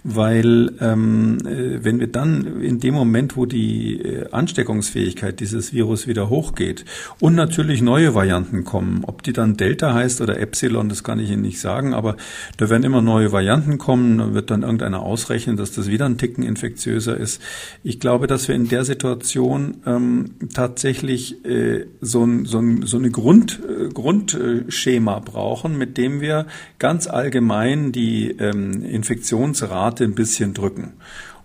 [0.05, 6.07] Weil ähm, äh, wenn wir dann in dem Moment, wo die äh, Ansteckungsfähigkeit dieses Virus
[6.07, 6.85] wieder hochgeht
[7.19, 11.29] und natürlich neue Varianten kommen, ob die dann Delta heißt oder Epsilon, das kann ich
[11.29, 12.15] Ihnen nicht sagen, aber
[12.55, 16.17] da werden immer neue Varianten kommen, da wird dann irgendeiner ausrechnen, dass das wieder ein
[16.17, 17.41] Ticken infektiöser ist.
[17.83, 22.85] Ich glaube, glaube, dass wir in der Situation ähm, tatsächlich äh, so, ein, so, ein,
[22.85, 26.45] so eine Grund, äh, Grundschema brauchen, mit dem wir
[26.77, 30.93] ganz allgemein die ähm, Infektionsrate ein bisschen drücken.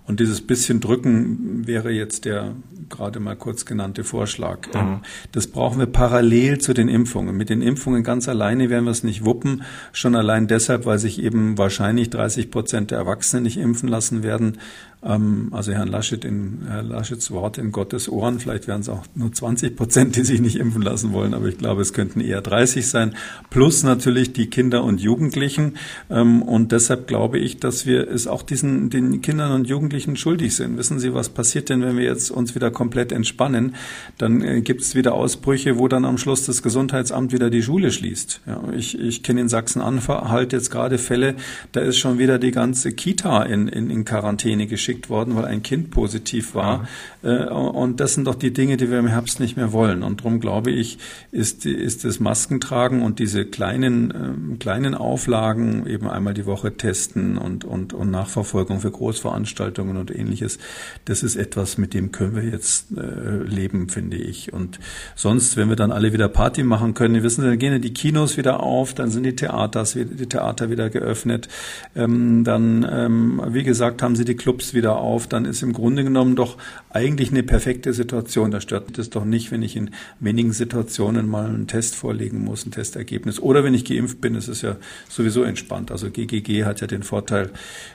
[0.07, 2.53] Und dieses bisschen drücken wäre jetzt der
[2.89, 4.69] gerade mal kurz genannte Vorschlag.
[4.69, 4.79] Mhm.
[4.79, 5.01] Ähm,
[5.33, 7.37] das brauchen wir parallel zu den Impfungen.
[7.37, 9.63] Mit den Impfungen ganz alleine werden wir es nicht wuppen.
[9.93, 14.59] Schon allein deshalb, weil sich eben wahrscheinlich 30 Prozent der Erwachsenen nicht impfen lassen werden
[15.07, 18.41] ähm, also Herrn Laschet in Herr Laschets Wort in Gottes Ohren.
[18.41, 21.59] Vielleicht wären es auch nur 20 Prozent, die sich nicht impfen lassen wollen, aber ich
[21.59, 23.15] glaube, es könnten eher 30 sein.
[23.51, 25.75] Plus natürlich die Kinder und Jugendlichen.
[26.11, 30.57] Ähm, und deshalb glaube ich, dass wir es auch diesen den Kindern und Jugendlichen schuldig
[30.57, 30.77] sind.
[30.77, 33.75] Wissen Sie, was passiert denn, wenn wir jetzt uns wieder komplett entspannen?
[34.19, 37.93] Dann äh, gibt es wieder Ausbrüche, wo dann am Schluss das Gesundheitsamt wieder die Schule
[37.93, 38.41] schließt.
[38.47, 41.37] Ja, ich, ich kenne in Sachsen-Anhalt jetzt gerade Fälle,
[41.73, 45.45] da ist schon wieder die ganze Kita in, in, in Quarantäne geschickt geschickt worden, weil
[45.45, 46.89] ein Kind positiv war.
[47.23, 47.47] Ja.
[47.47, 50.03] Äh, und das sind doch die Dinge, die wir im Herbst nicht mehr wollen.
[50.03, 50.99] Und darum glaube ich,
[51.33, 57.39] ist, ist das Maskentragen und diese kleinen, ähm, kleinen Auflagen, eben einmal die Woche testen
[57.39, 60.59] und, und, und Nachverfolgung für Großveranstaltungen und ähnliches,
[61.05, 64.53] das ist etwas, mit dem können wir jetzt äh, leben, finde ich.
[64.53, 64.79] Und
[65.15, 68.37] sonst, wenn wir dann alle wieder Party machen können, wissen Sie, dann gehen die Kinos
[68.37, 71.49] wieder auf, dann sind die Theaters, die Theater wieder geöffnet,
[71.95, 76.05] ähm, dann, ähm, wie gesagt, haben Sie die Clubs wieder auf, dann ist im Grunde
[76.05, 76.57] genommen doch
[76.91, 78.53] eigentlich eine perfekte Situation.
[78.53, 82.65] Da stört es doch nicht, wenn ich in wenigen Situationen mal einen Test vorlegen muss,
[82.65, 83.41] ein Testergebnis.
[83.41, 84.77] Oder wenn ich geimpft bin, ist es ja
[85.09, 85.91] sowieso entspannt.
[85.91, 87.51] Also GGG hat ja den Vorteil,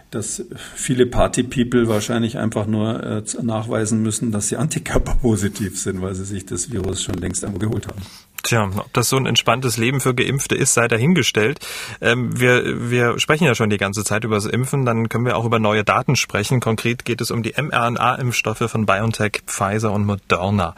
[0.09, 0.43] dass
[0.75, 6.45] viele Party-People wahrscheinlich einfach nur äh, nachweisen müssen, dass sie antikörperpositiv sind, weil sie sich
[6.45, 8.01] das Virus schon längst einmal geholt haben.
[8.43, 11.59] Tja, ob das so ein entspanntes Leben für Geimpfte ist, sei dahingestellt.
[12.01, 15.37] Ähm, wir, wir sprechen ja schon die ganze Zeit über das Impfen, dann können wir
[15.37, 16.59] auch über neue Daten sprechen.
[16.59, 20.75] Konkret geht es um die mRNA-Impfstoffe von BioNTech, Pfizer und Moderna.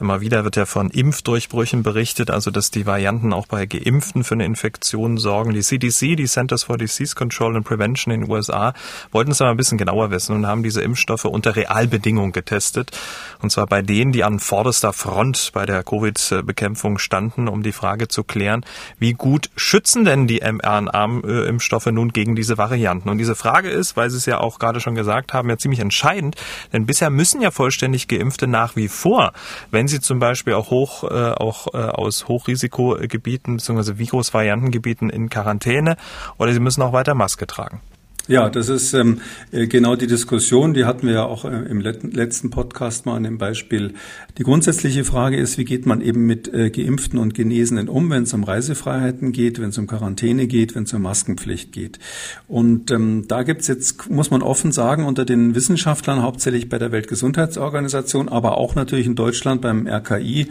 [0.00, 4.34] Immer wieder wird ja von Impfdurchbrüchen berichtet, also dass die Varianten auch bei Geimpften für
[4.34, 5.52] eine Infektion sorgen.
[5.52, 8.72] Die CDC, die Centers for Disease Control and Prevention in den USA,
[9.10, 12.90] wollten es aber ein bisschen genauer wissen und haben diese Impfstoffe unter Realbedingungen getestet.
[13.42, 18.08] Und zwar bei denen, die an vorderster Front bei der Covid-Bekämpfung standen, um die Frage
[18.08, 18.64] zu klären,
[18.98, 23.08] wie gut schützen denn die mRNA-Impfstoffe nun gegen diese Varianten?
[23.08, 25.80] Und diese Frage ist, weil Sie es ja auch gerade schon gesagt haben, ja ziemlich
[25.80, 26.36] entscheidend,
[26.72, 29.32] denn bisher müssen ja vollständig Geimpfte nach wie vor,
[29.70, 33.98] wenn sie zum Beispiel auch hoch, äh, auch äh, aus Hochrisikogebieten bzw.
[33.98, 35.96] Virusvariantengebieten in Quarantäne
[36.38, 37.80] oder sie müssen auch weiter Maske tragen.
[38.28, 41.80] Ja, das ist ähm, äh, genau die Diskussion, die hatten wir ja auch äh, im
[41.80, 43.94] letzten Podcast mal an dem Beispiel.
[44.38, 48.22] Die grundsätzliche Frage ist, wie geht man eben mit äh, Geimpften und Genesenen um, wenn
[48.22, 51.98] es um Reisefreiheiten geht, wenn es um Quarantäne geht, wenn es um Maskenpflicht geht.
[52.46, 56.92] Und ähm, da gibt's jetzt, muss man offen sagen, unter den Wissenschaftlern, hauptsächlich bei der
[56.92, 60.46] Weltgesundheitsorganisation, aber auch natürlich in Deutschland beim RKI,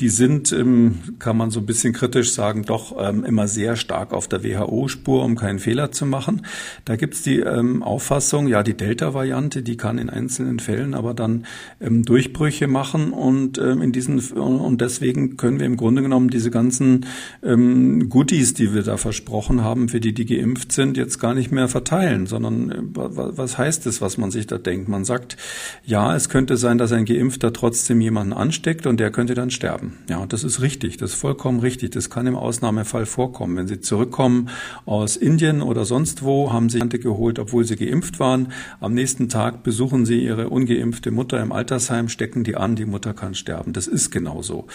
[0.00, 4.12] die sind, ähm, kann man so ein bisschen kritisch sagen, doch ähm, immer sehr stark
[4.12, 6.46] auf der WHO-Spur, um keinen Fehler zu machen.
[6.84, 11.14] Da gibt es die ähm, Auffassung, ja, die Delta-Variante, die kann in einzelnen Fällen aber
[11.14, 11.46] dann
[11.80, 17.06] Durchbrüche machen und in diesen und deswegen können wir im Grunde genommen diese ganzen
[17.42, 21.68] Goodies, die wir da versprochen haben, für die, die geimpft sind, jetzt gar nicht mehr
[21.68, 24.88] verteilen, sondern äh, was heißt es, was man sich da denkt?
[24.88, 25.36] Man sagt,
[25.84, 29.89] ja, es könnte sein, dass ein Geimpfter trotzdem jemanden ansteckt und der könnte dann sterben.
[30.08, 31.90] Ja, und das ist richtig, das ist vollkommen richtig.
[31.92, 33.56] Das kann im Ausnahmefall vorkommen.
[33.56, 34.48] Wenn Sie zurückkommen
[34.86, 38.52] aus Indien oder sonst wo, haben Sie Tante geholt, obwohl Sie geimpft waren.
[38.80, 43.14] Am nächsten Tag besuchen Sie Ihre ungeimpfte Mutter im Altersheim, stecken die an, die Mutter
[43.14, 43.72] kann sterben.
[43.72, 44.66] Das ist genauso.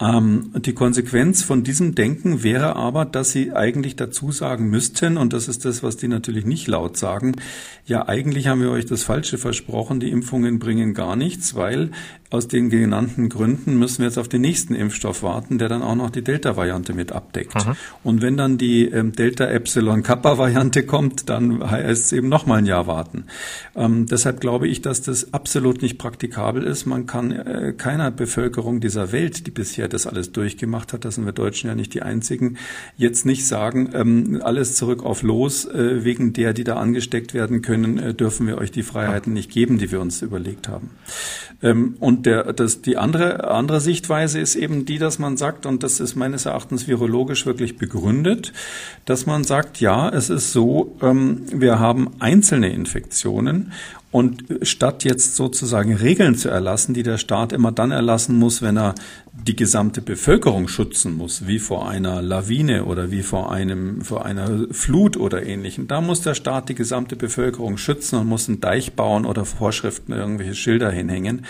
[0.00, 5.32] Ähm, die Konsequenz von diesem Denken wäre aber, dass Sie eigentlich dazu sagen müssten, und
[5.32, 7.36] das ist das, was die natürlich nicht laut sagen,
[7.86, 11.90] ja, eigentlich haben wir euch das Falsche versprochen, die Impfungen bringen gar nichts, weil
[12.30, 15.94] aus den genannten Gründen müssen wir jetzt auf den nächsten Impfstoff warten, der dann auch
[15.94, 17.54] noch die Delta-Variante mit abdeckt.
[17.54, 17.76] Mhm.
[18.02, 23.26] Und wenn dann die ähm, Delta-Epsilon-Kappa-Variante kommt, dann heißt es eben nochmal ein Jahr warten.
[23.76, 26.86] Ähm, deshalb glaube ich, dass das absolut nicht praktikabel ist.
[26.86, 31.24] Man kann äh, keiner Bevölkerung dieser Welt, die bisher das alles durchgemacht hat, das sind
[31.24, 32.58] wir Deutschen ja nicht die einzigen,
[32.96, 37.62] jetzt nicht sagen, ähm, alles zurück auf los, äh, wegen der, die da angesteckt werden
[37.62, 40.90] können, äh, dürfen wir euch die Freiheiten nicht geben, die wir uns überlegt haben.
[41.62, 45.82] Ähm, und der, das, die andere, andere Sichtweise ist eben die, dass man sagt, und
[45.82, 48.52] das ist meines Erachtens virologisch wirklich begründet,
[49.04, 53.72] dass man sagt, ja, es ist so, ähm, wir haben einzelne Infektionen
[54.14, 58.78] und statt jetzt sozusagen Regeln zu erlassen, die der Staat immer dann erlassen muss, wenn
[58.78, 58.94] er
[59.42, 64.66] die gesamte Bevölkerung schützen muss, wie vor einer Lawine oder wie vor einem, vor einer
[64.70, 65.88] Flut oder ähnlichem.
[65.88, 70.12] Da muss der Staat die gesamte Bevölkerung schützen und muss einen Deich bauen oder Vorschriften
[70.12, 71.44] irgendwelche Schilder hinhängen.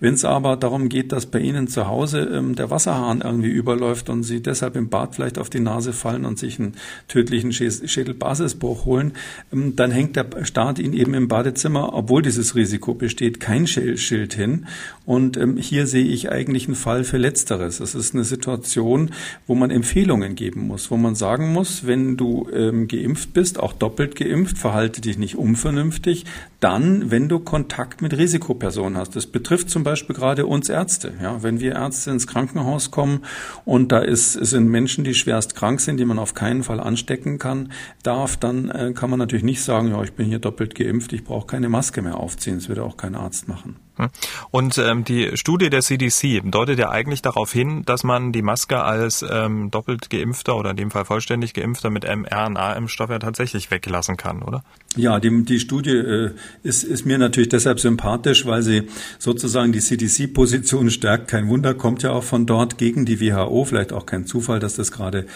[0.00, 4.10] Wenn es aber darum geht, dass bei Ihnen zu Hause ähm, der Wasserhahn irgendwie überläuft
[4.10, 6.74] und Sie deshalb im Bad vielleicht auf die Nase fallen und sich einen
[7.08, 9.12] tödlichen Schädelbasisbruch holen,
[9.52, 14.34] ähm, dann hängt der Staat Ihnen eben im Badezimmer, obwohl dieses Risiko besteht, kein Schild
[14.34, 14.66] hin.
[15.06, 17.78] Und ähm, hier sehe ich eigentlich einen Fall für Letzteres.
[17.78, 19.12] Es ist eine Situation,
[19.46, 23.72] wo man Empfehlungen geben muss, wo man sagen muss, wenn du ähm, geimpft bist, auch
[23.72, 26.24] doppelt geimpft, verhalte dich nicht unvernünftig,
[26.58, 29.14] dann, wenn du Kontakt mit Risikopersonen hast.
[29.14, 31.12] Das betrifft zum Beispiel gerade uns Ärzte.
[31.22, 33.20] Ja, wenn wir Ärzte ins Krankenhaus kommen
[33.64, 37.38] und da ist, sind Menschen, die schwerst krank sind, die man auf keinen Fall anstecken
[37.38, 37.70] kann,
[38.02, 41.22] darf, dann äh, kann man natürlich nicht sagen, ja, ich bin hier doppelt geimpft, ich
[41.22, 42.56] brauche keine Maske mehr aufziehen.
[42.56, 43.76] Das würde auch kein Arzt machen.
[44.00, 44.08] Hm.
[44.50, 48.82] Und ähm, die Studie der CDC deutet ja eigentlich darauf hin, dass man die Maske
[48.82, 54.16] als ähm, doppelt geimpfter oder in dem Fall vollständig geimpfter mit mRNA-Impfstoff ja tatsächlich weglassen
[54.16, 54.62] kann, oder?
[54.96, 56.30] Ja, die, die Studie äh,
[56.62, 58.88] ist, ist mir natürlich deshalb sympathisch, weil sie
[59.18, 61.28] sozusagen die CDC-Position stärkt.
[61.28, 63.64] Kein Wunder, kommt ja auch von dort gegen die WHO.
[63.64, 65.26] Vielleicht auch kein Zufall, dass das gerade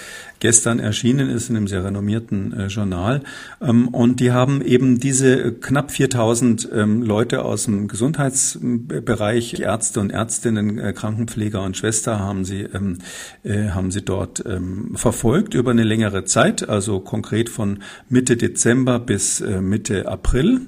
[0.45, 3.23] gestern erschienen ist in einem sehr renommierten äh, Journal.
[3.63, 10.11] Ähm, und die haben eben diese knapp 4000 ähm, Leute aus dem Gesundheitsbereich, Ärzte und
[10.11, 12.99] Ärztinnen, äh, Krankenpfleger und Schwester haben sie, ähm,
[13.43, 17.79] äh, haben sie dort ähm, verfolgt über eine längere Zeit, also konkret von
[18.11, 20.61] Mitte Dezember bis äh, Mitte April.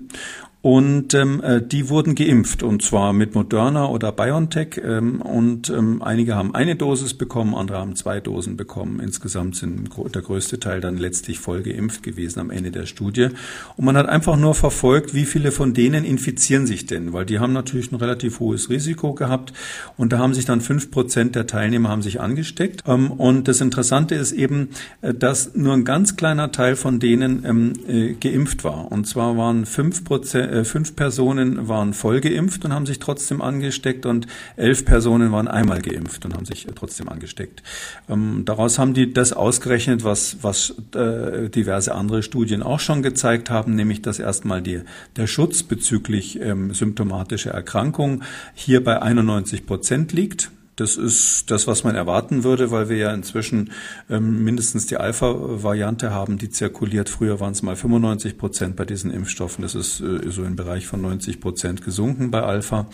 [0.67, 4.81] Und ähm, äh, die wurden geimpft, und zwar mit Moderna oder BioNTech.
[4.85, 8.99] Ähm, und ähm, einige haben eine Dosis bekommen, andere haben zwei Dosen bekommen.
[8.99, 13.29] Insgesamt sind der größte Teil dann letztlich voll geimpft gewesen am Ende der Studie.
[13.77, 17.39] Und man hat einfach nur verfolgt, wie viele von denen infizieren sich denn, weil die
[17.39, 19.53] haben natürlich ein relativ hohes Risiko gehabt.
[19.97, 22.83] Und da haben sich dann fünf Prozent der Teilnehmer haben sich angesteckt.
[22.89, 27.45] Ähm, und das Interessante ist eben, äh, dass nur ein ganz kleiner Teil von denen
[27.45, 28.91] ähm, äh, geimpft war.
[28.91, 33.43] Und zwar waren fünf Prozent äh, fünf Personen waren voll geimpft und haben sich trotzdem
[33.43, 34.27] angesteckt und
[34.57, 37.63] elf Personen waren einmal geimpft und haben sich trotzdem angesteckt.
[38.09, 43.51] Ähm, daraus haben die das ausgerechnet, was, was äh, diverse andere Studien auch schon gezeigt
[43.51, 44.81] haben, nämlich dass erstmal die,
[45.17, 48.23] der Schutz bezüglich ähm, symptomatischer Erkrankung
[48.55, 50.51] hier bei 91 Prozent liegt.
[50.77, 53.73] Das ist das, was man erwarten würde, weil wir ja inzwischen
[54.11, 57.09] ähm, mindestens die Alpha-Variante haben, die zirkuliert.
[57.09, 59.63] Früher waren es mal 95 Prozent bei diesen Impfstoffen.
[59.63, 62.89] Das ist äh, so im Bereich von 90 Prozent gesunken bei Alpha.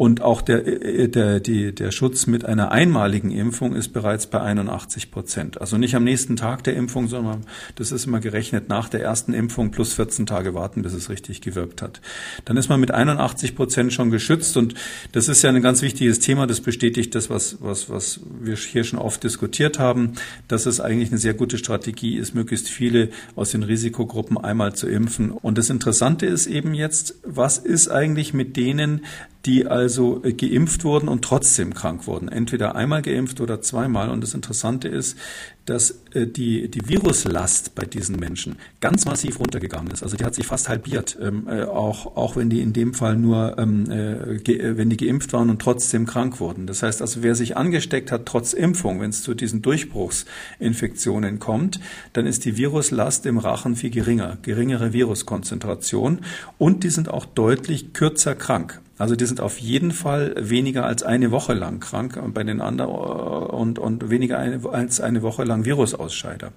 [0.00, 4.40] Und auch der, äh, der, die, der Schutz mit einer einmaligen Impfung ist bereits bei
[4.40, 5.60] 81 Prozent.
[5.60, 7.44] Also nicht am nächsten Tag der Impfung, sondern
[7.74, 11.42] das ist immer gerechnet nach der ersten Impfung plus 14 Tage warten, bis es richtig
[11.42, 12.00] gewirkt hat.
[12.46, 14.56] Dann ist man mit 81 Prozent schon geschützt.
[14.56, 14.72] Und
[15.12, 16.46] das ist ja ein ganz wichtiges Thema.
[16.46, 20.14] Das bestätigt das, was, was, was wir hier schon oft diskutiert haben,
[20.48, 24.88] dass es eigentlich eine sehr gute Strategie ist, möglichst viele aus den Risikogruppen einmal zu
[24.88, 25.30] impfen.
[25.30, 29.02] Und das Interessante ist eben jetzt, was ist eigentlich mit denen,
[29.46, 32.28] die also äh, geimpft wurden und trotzdem krank wurden.
[32.28, 34.10] Entweder einmal geimpft oder zweimal.
[34.10, 35.16] Und das Interessante ist,
[35.64, 40.02] dass äh, die, die Viruslast bei diesen Menschen ganz massiv runtergegangen ist.
[40.02, 43.16] Also die hat sich fast halbiert, ähm, äh, auch, auch wenn die in dem Fall
[43.16, 46.66] nur, ähm, wenn die geimpft waren und trotzdem krank wurden.
[46.66, 51.80] Das heißt also, wer sich angesteckt hat trotz Impfung, wenn es zu diesen Durchbruchsinfektionen kommt,
[52.12, 56.20] dann ist die Viruslast im Rachen viel geringer, geringere Viruskonzentration
[56.58, 58.80] und die sind auch deutlich kürzer krank.
[59.00, 62.90] Also die sind auf jeden Fall weniger als eine Woche lang krank bei den anderen
[62.90, 66.52] und, und weniger eine, als eine Woche lang Virusausscheider.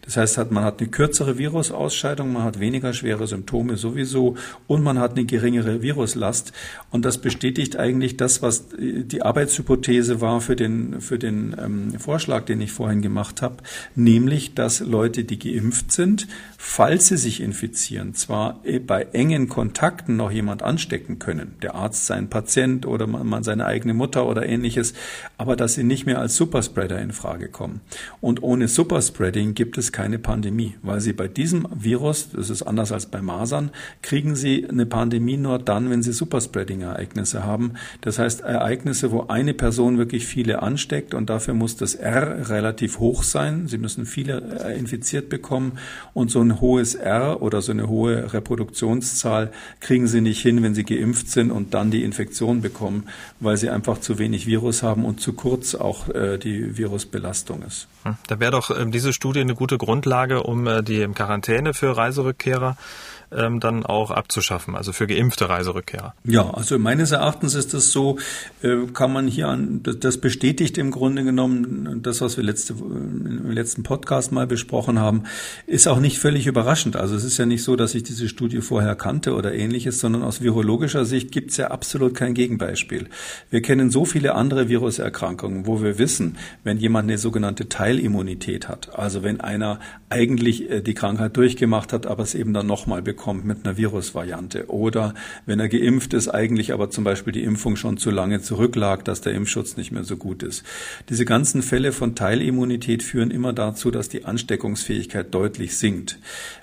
[0.00, 4.98] Das heißt, man hat eine kürzere Virusausscheidung, man hat weniger schwere Symptome sowieso und man
[4.98, 6.54] hat eine geringere Viruslast.
[6.90, 12.46] Und das bestätigt eigentlich das, was die Arbeitshypothese war für den, für den ähm, Vorschlag,
[12.46, 13.56] den ich vorhin gemacht habe,
[13.94, 20.30] nämlich, dass Leute, die geimpft sind, falls sie sich infizieren, zwar bei engen Kontakten noch
[20.30, 21.56] jemand anstecken können.
[21.60, 24.94] Der Arzt seinen Patient oder man seine eigene Mutter oder ähnliches,
[25.38, 27.80] aber dass sie nicht mehr als Superspreader in Frage kommen.
[28.20, 32.92] Und ohne Superspreading gibt es keine Pandemie, weil sie bei diesem Virus, das ist anders
[32.92, 33.70] als bei Masern,
[34.02, 37.74] kriegen sie eine Pandemie nur dann, wenn sie Superspreading-Ereignisse haben.
[38.00, 42.98] Das heißt Ereignisse, wo eine Person wirklich viele ansteckt und dafür muss das R relativ
[42.98, 43.66] hoch sein.
[43.68, 45.72] Sie müssen viele äh, infiziert bekommen
[46.12, 50.74] und so ein hohes R oder so eine hohe Reproduktionszahl kriegen sie nicht hin, wenn
[50.74, 53.04] sie geimpft sind und dann die Infektion bekommen,
[53.40, 57.88] weil sie einfach zu wenig Virus haben und zu kurz auch äh, die Virusbelastung ist.
[58.02, 61.96] Hm, da wäre doch äh, diese Studie eine gute Grundlage, um äh, die Quarantäne für
[61.96, 62.76] Reiserückkehrer
[63.36, 66.14] ähm, dann auch abzuschaffen, also für geimpfte Reiserückkehrer.
[66.24, 68.18] Ja, also meines Erachtens ist es so,
[68.62, 73.50] äh, kann man hier an, das bestätigt im Grunde genommen das, was wir letzte, im
[73.50, 75.24] letzten Podcast mal besprochen haben,
[75.66, 76.96] ist auch nicht völlig überraschend.
[76.96, 80.22] Also es ist ja nicht so, dass ich diese Studie vorher kannte oder ähnliches, sondern
[80.22, 83.08] aus virologischer Sicht gibt es ja absolut kein Gegenbeispiel.
[83.50, 88.98] Wir kennen so viele andere Viruserkrankungen, wo wir wissen, wenn jemand eine sogenannte Teilimmunität hat,
[88.98, 93.23] also wenn einer eigentlich äh, die Krankheit durchgemacht hat, aber es eben dann nochmal bekommt,
[93.24, 94.66] bekommt mit einer Virusvariante.
[94.68, 95.14] Oder
[95.46, 99.22] wenn er geimpft ist, eigentlich aber zum Beispiel die Impfung schon zu lange zurücklag, dass
[99.22, 100.62] der Impfschutz nicht mehr so gut ist.
[101.08, 106.18] Diese ganzen Fälle von Teilimmunität führen immer dazu, dass die Ansteckungsfähigkeit deutlich sinkt.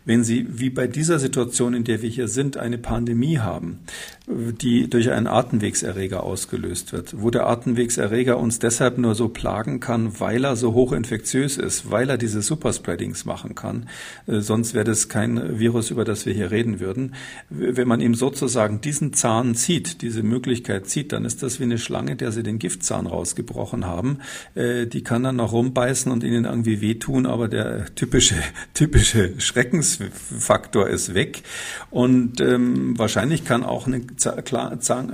[0.05, 3.79] Wenn Sie, wie bei dieser Situation, in der wir hier sind, eine Pandemie haben,
[4.27, 10.19] die durch einen Atemwegserreger ausgelöst wird, wo der Atemwegserreger uns deshalb nur so plagen kann,
[10.19, 13.89] weil er so hochinfektiös ist, weil er diese Superspreadings machen kann.
[14.27, 17.15] Äh, sonst wäre das kein Virus, über das wir hier reden würden.
[17.49, 21.77] Wenn man ihm sozusagen diesen Zahn zieht, diese Möglichkeit zieht, dann ist das wie eine
[21.77, 24.19] Schlange, der sie den Giftzahn rausgebrochen haben.
[24.55, 28.35] Äh, die kann dann noch rumbeißen und ihnen irgendwie wehtun, aber der typische,
[28.73, 31.43] typische Schreckensfaktor ist weg.
[31.89, 34.01] Und ähm, wahrscheinlich kann auch eine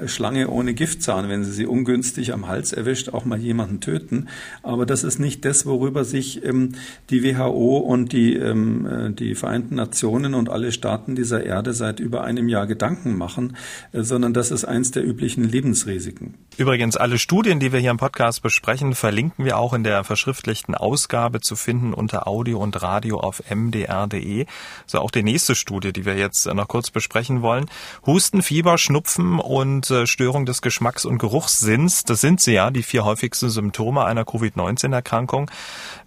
[0.07, 4.27] Schlange ohne Giftzahn, wenn sie sie ungünstig am Hals erwischt, auch mal jemanden töten.
[4.63, 6.73] Aber das ist nicht das, worüber sich ähm,
[7.09, 11.99] die WHO und die, ähm, äh, die Vereinten Nationen und alle Staaten dieser Erde seit
[11.99, 13.57] über einem Jahr Gedanken machen,
[13.91, 16.36] äh, sondern das ist eins der üblichen Lebensrisiken.
[16.57, 20.76] Übrigens, alle Studien, die wir hier im Podcast besprechen, verlinken wir auch in der verschriftlichten
[20.76, 24.45] Ausgabe zu finden unter Audio und Radio auf mdr.de.
[24.86, 27.65] So auch die nächste Studie, die wir jetzt noch kurz besprechen wollen.
[28.05, 32.84] Husten, Fieber, Schnupfen und äh, Störung des Geschmacks- und Geruchssinns, das sind sie ja, die
[32.84, 35.49] vier häufigsten Symptome einer Covid-19-Erkrankung.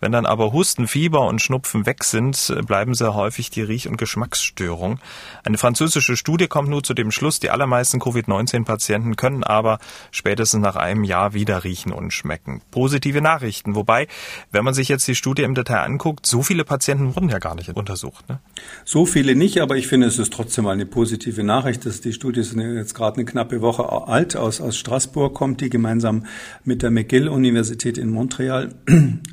[0.00, 3.96] Wenn dann aber Husten, Fieber und Schnupfen weg sind, bleiben sehr häufig die Riech- und
[3.96, 4.99] Geschmacksstörung.
[5.44, 9.78] Eine französische Studie kommt nun zu dem Schluss, die allermeisten Covid-19-Patienten können aber
[10.10, 12.62] spätestens nach einem Jahr wieder riechen und schmecken.
[12.70, 13.74] Positive Nachrichten.
[13.74, 14.06] Wobei,
[14.50, 17.54] wenn man sich jetzt die Studie im Detail anguckt, so viele Patienten wurden ja gar
[17.54, 18.28] nicht untersucht.
[18.28, 18.40] Ne?
[18.84, 22.12] So viele nicht, aber ich finde, es ist trotzdem mal eine positive Nachricht, dass die
[22.12, 26.26] Studie ist jetzt gerade eine knappe Woche alt aus, aus Straßburg kommt, die gemeinsam
[26.64, 28.74] mit der McGill-Universität in Montreal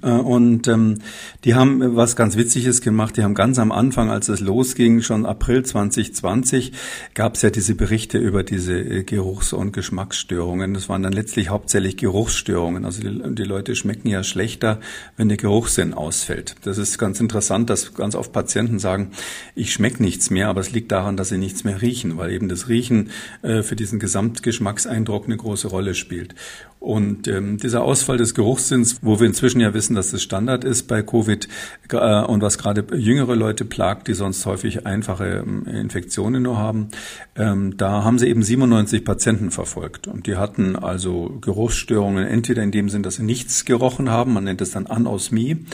[0.02, 1.00] äh, und ähm,
[1.44, 3.18] die haben was ganz Witziges gemacht.
[3.18, 6.72] Die haben ganz am Anfang, als es losging, schon April 2020,
[7.14, 10.74] gab es ja diese Berichte über diese äh, Geruchs- und Geschmacksstörungen.
[10.74, 12.86] Das waren dann letztlich hauptsächlich Geruchsstörungen.
[12.86, 14.80] Also die, die Leute schmecken ja schlechter,
[15.16, 16.56] wenn der Geruchssinn ausfällt.
[16.64, 19.12] Das ist ganz interessant, dass ganz oft Patienten sagen,
[19.56, 22.50] ich schmecke nichts mehr, aber es liegt daran, dass sie nichts mehr riechen, weil eben
[22.50, 26.36] das Riechen äh, für diesen Gesamtgeschmackseindruck eine große Rolle spielt.
[26.80, 30.84] Und ähm, dieser Ausfall des Geruchssinns, wo wir inzwischen ja wissen, dass das Standard ist
[30.84, 31.48] bei Covid
[31.90, 36.90] äh, und was gerade jüngere Leute plagt, die sonst häufig einfache Infektionen nur haben,
[37.36, 40.08] ähm, da haben sie eben 97 Patienten verfolgt.
[40.08, 44.44] Und die hatten also Geruchsstörungen, entweder in dem Sinn, dass sie nichts gerochen haben, man
[44.44, 45.66] nennt es dann Anosmie,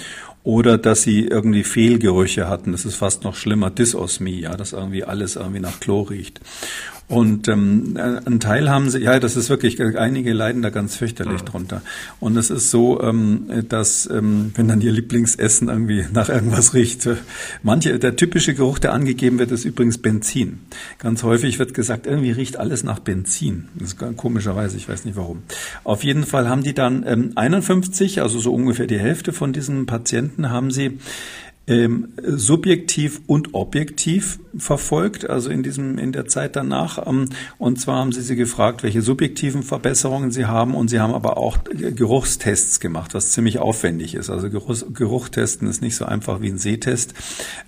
[0.43, 2.73] oder dass sie irgendwie Fehlgerüche hatten.
[2.73, 6.41] Das ist fast noch schlimmer, Dysosmie, ja, dass irgendwie alles irgendwie nach Klo riecht.
[7.07, 11.41] Und ähm, ein Teil haben sie, ja, das ist wirklich, einige leiden da ganz fürchterlich
[11.41, 11.45] mhm.
[11.45, 11.81] drunter.
[12.19, 17.05] Und es ist so, ähm, dass ähm, wenn dann ihr Lieblingsessen irgendwie nach irgendwas riecht,
[17.05, 17.17] äh,
[17.61, 20.61] manche, der typische Geruch, der angegeben wird, ist übrigens Benzin.
[20.97, 23.67] Ganz häufig wird gesagt, irgendwie riecht alles nach Benzin.
[23.75, 25.43] Das ist komischerweise, ich weiß nicht warum.
[25.83, 29.85] Auf jeden Fall haben die dann ähm, 51, also so ungefähr die Hälfte von diesen
[29.85, 30.99] Patienten haben sie
[31.65, 37.07] ähm, subjektiv und objektiv verfolgt, also in diesem in der Zeit danach.
[37.07, 41.13] Ähm, und zwar haben sie sie gefragt, welche subjektiven Verbesserungen sie haben, und sie haben
[41.13, 44.29] aber auch Geruchstests gemacht, was ziemlich aufwendig ist.
[44.29, 47.13] Also Geruch, Geruchtesten ist nicht so einfach wie ein Sehtest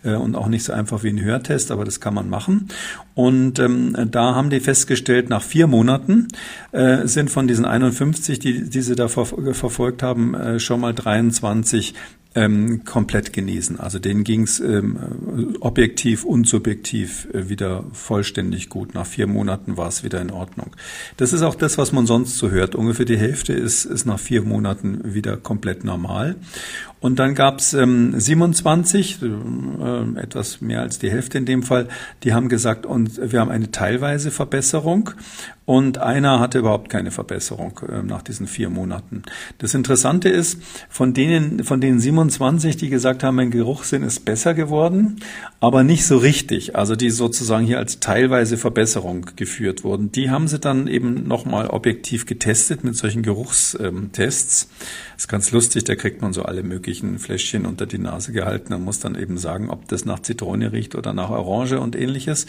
[0.03, 2.67] äh, und auch nicht so einfach wie ein Hörtest, aber das kann man machen.
[3.13, 6.27] Und ähm, da haben die festgestellt, nach vier Monaten
[6.73, 10.93] äh, sind von diesen 51, die, die sie da ver verfolgt haben, äh, schon mal
[10.93, 11.93] 23
[12.35, 13.79] ähm, komplett genesen.
[13.79, 18.93] Also denen ging es ähm, objektiv und subjektiv äh, wieder vollständig gut.
[18.93, 20.75] Nach vier Monaten war es wieder in Ordnung.
[21.17, 22.75] Das ist auch das, was man sonst so hört.
[22.75, 26.35] Ungefähr die Hälfte ist, ist nach vier Monaten wieder komplett normal.
[27.05, 31.87] Und dann gab es ähm, 27, äh, etwas mehr als die Hälfte in dem Fall,
[32.23, 35.11] die haben gesagt, und wir haben eine teilweise Verbesserung.
[35.65, 39.23] Und einer hatte überhaupt keine Verbesserung äh, nach diesen vier Monaten.
[39.57, 44.53] Das Interessante ist, von denen, von den 27, die gesagt haben, mein Geruchssinn ist besser
[44.53, 45.17] geworden,
[45.59, 50.47] aber nicht so richtig, also die sozusagen hier als teilweise Verbesserung geführt wurden, die haben
[50.47, 54.69] sie dann eben nochmal objektiv getestet mit solchen Geruchstests.
[55.15, 58.73] Das ist ganz lustig, da kriegt man so alle möglichen Fläschchen unter die Nase gehalten
[58.73, 62.47] und muss dann eben sagen, ob das nach Zitrone riecht oder nach Orange und ähnliches.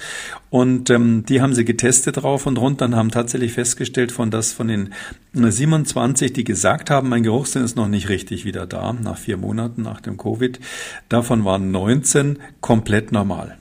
[0.50, 4.52] Und ähm, die haben sie getestet drauf und runter und haben tatsächlich festgestellt, von dass
[4.52, 4.94] von den
[5.32, 9.65] 27, die gesagt haben, mein Geruchssinn ist noch nicht richtig wieder da, nach vier Monaten
[9.76, 10.60] nach dem Covid,
[11.08, 13.58] davon waren 19 komplett normal.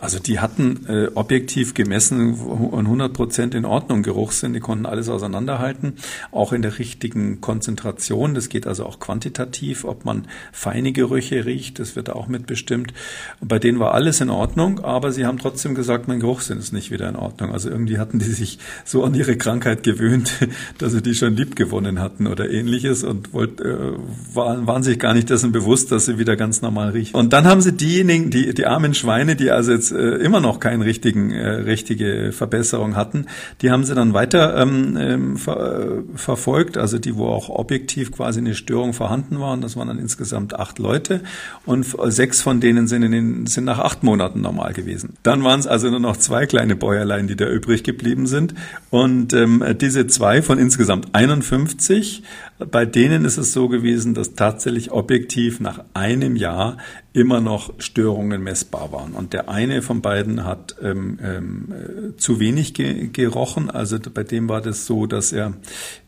[0.00, 5.94] Also die hatten äh, objektiv gemessen 100 Prozent in Ordnung Geruchssinn, die konnten alles auseinanderhalten,
[6.30, 8.34] auch in der richtigen Konzentration.
[8.34, 12.94] Das geht also auch quantitativ, ob man feine Gerüche riecht, das wird auch mitbestimmt.
[13.40, 16.92] Bei denen war alles in Ordnung, aber sie haben trotzdem gesagt, mein Geruchssinn ist nicht
[16.92, 17.52] wieder in Ordnung.
[17.52, 20.32] Also irgendwie hatten die sich so an ihre Krankheit gewöhnt,
[20.78, 23.94] dass sie die schon lieb gewonnen hatten oder ähnliches und wollt, äh,
[24.32, 27.16] waren, waren sich gar nicht dessen bewusst, dass sie wieder ganz normal riechen.
[27.16, 30.60] Und dann haben sie diejenigen, die, die armen Schweine, die also jetzt äh, immer noch
[30.60, 33.26] keine richtigen, äh, richtige Verbesserung hatten,
[33.62, 38.12] die haben sie dann weiter ähm, ähm ver, äh, verfolgt, also die, wo auch objektiv
[38.12, 39.52] quasi eine Störung vorhanden war.
[39.52, 41.22] Und das waren dann insgesamt acht Leute
[41.66, 45.14] und sechs von denen sind, in den, sind nach acht Monaten normal gewesen.
[45.22, 48.54] Dann waren es also nur noch zwei kleine Bäuerlein, die da übrig geblieben sind.
[48.90, 52.22] Und ähm, diese zwei von insgesamt 51
[52.58, 56.76] bei denen ist es so gewesen, dass tatsächlich objektiv nach einem Jahr
[57.12, 59.12] immer noch Störungen messbar waren.
[59.12, 63.70] Und der eine von beiden hat ähm, ähm, zu wenig ge gerochen.
[63.70, 65.54] Also bei dem war das so, dass er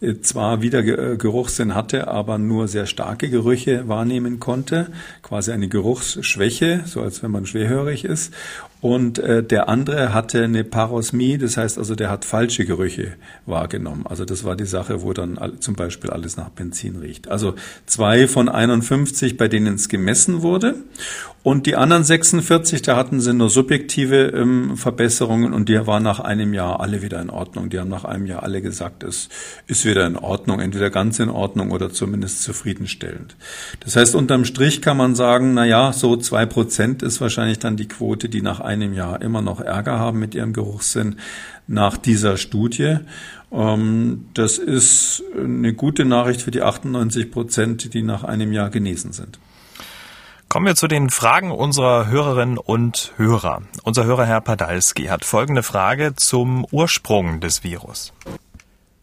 [0.00, 4.88] äh, zwar wieder Ge Geruchssinn hatte, aber nur sehr starke Gerüche wahrnehmen konnte.
[5.22, 8.32] Quasi eine Geruchsschwäche, so als wenn man schwerhörig ist.
[8.80, 13.12] Und äh, der andere hatte eine Parosmie, das heißt also, der hat falsche Gerüche
[13.44, 14.06] wahrgenommen.
[14.06, 17.28] Also das war die Sache, wo dann zum Beispiel alles nach Benzin riecht.
[17.28, 17.54] Also
[17.84, 20.76] zwei von 51, bei denen es gemessen wurde.
[21.42, 26.20] Und die anderen 46, da hatten sie nur subjektive ähm, Verbesserungen und die waren nach
[26.20, 27.70] einem Jahr alle wieder in Ordnung.
[27.70, 29.30] Die haben nach einem Jahr alle gesagt, es
[29.66, 33.36] ist wieder in Ordnung, entweder ganz in Ordnung oder zumindest zufriedenstellend.
[33.82, 37.78] Das heißt, unterm Strich kann man sagen, na ja, so zwei Prozent ist wahrscheinlich dann
[37.78, 41.16] die Quote, die nach einem Jahr immer noch Ärger haben mit ihrem Geruchssinn
[41.66, 42.98] nach dieser Studie.
[43.52, 49.12] Ähm, das ist eine gute Nachricht für die 98 Prozent, die nach einem Jahr genesen
[49.12, 49.38] sind.
[50.48, 53.62] Kommen wir zu den Fragen unserer Hörerinnen und Hörer.
[53.84, 58.12] Unser Hörer Herr Padalski hat folgende Frage zum Ursprung des Virus.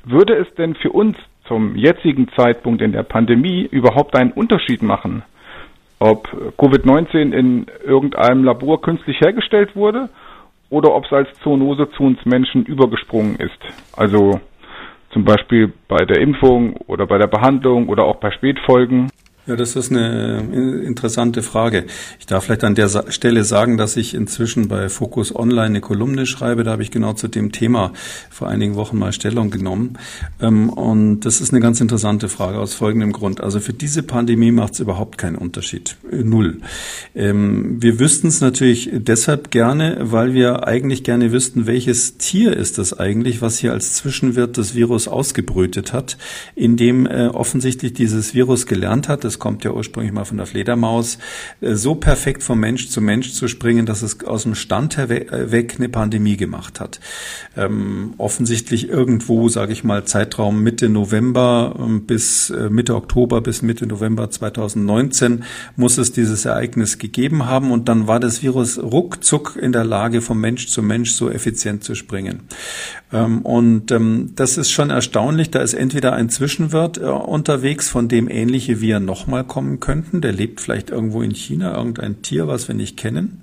[0.03, 1.15] Würde es denn für uns
[1.47, 5.23] zum jetzigen Zeitpunkt in der Pandemie überhaupt einen Unterschied machen,
[5.99, 6.27] ob
[6.57, 10.09] Covid-19 in irgendeinem Labor künstlich hergestellt wurde
[10.69, 13.59] oder ob es als Zoonose zu uns Menschen übergesprungen ist?
[13.95, 14.39] Also
[15.11, 19.09] zum Beispiel bei der Impfung oder bei der Behandlung oder auch bei Spätfolgen.
[19.47, 21.85] Ja, das ist eine äh, interessante Frage.
[22.19, 26.25] Ich darf vielleicht an der Stelle sagen, dass ich inzwischen bei Focus Online eine Kolumne
[26.25, 26.65] schreibe.
[26.65, 27.93] Da habe ich genau zu dem Thema
[28.29, 29.97] vor einigen Wochen mal Stellung genommen.
[30.41, 33.39] Ähm, und das ist eine ganz interessante Frage aus folgendem Grund.
[33.39, 35.95] Also für diese Pandemie macht es überhaupt keinen Unterschied.
[36.11, 36.57] Äh, null.
[37.15, 42.79] Ähm, wir wüssten es natürlich deshalb gerne, weil wir eigentlich gerne wüssten, welches Tier ist
[42.79, 46.17] das eigentlich, was hier als Zwischenwirt das Virus ausgebrütet hat,
[46.53, 49.23] in dem äh, offensichtlich dieses Virus gelernt hat.
[49.23, 51.17] Das kommt ja ursprünglich mal von der Fledermaus,
[51.61, 55.51] äh, so perfekt vom Mensch zu Mensch zu springen, dass es aus dem Stand äh,
[55.51, 56.99] weg eine Pandemie gemacht hat.
[57.55, 63.61] Ähm, offensichtlich irgendwo, sage ich mal, Zeitraum Mitte November ähm, bis äh, Mitte Oktober bis
[63.61, 65.43] Mitte November 2019
[65.75, 70.21] muss es dieses Ereignis gegeben haben und dann war das Virus ruckzuck in der Lage,
[70.21, 72.41] vom Mensch zu Mensch so effizient zu springen.
[73.13, 75.51] Ähm, und ähm, das ist schon erstaunlich.
[75.51, 80.21] Da ist entweder ein Zwischenwirt äh, unterwegs, von dem ähnliche Viren nochmal kommen könnten.
[80.21, 83.41] Der lebt vielleicht irgendwo in China, irgendein Tier, was wir nicht kennen.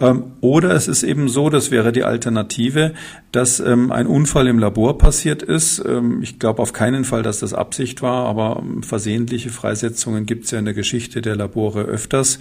[0.00, 2.94] Ähm, oder es ist eben so, das wäre die Alternative,
[3.32, 5.84] dass ein Unfall im Labor passiert ist.
[6.22, 10.58] Ich glaube auf keinen Fall, dass das Absicht war, aber versehentliche Freisetzungen gibt es ja
[10.58, 12.38] in der Geschichte der Labore öfters.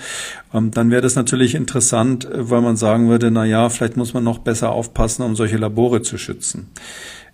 [0.54, 4.40] Dann wäre das natürlich interessant, weil man sagen würde, na ja, vielleicht muss man noch
[4.40, 6.70] besser aufpassen, um solche Labore zu schützen.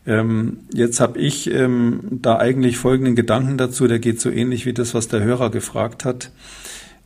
[0.06, 4.74] Ähm, jetzt habe ich ähm, da eigentlich folgenden Gedanken dazu, der geht so ähnlich wie
[4.74, 6.32] das, was der Hörer gefragt hat.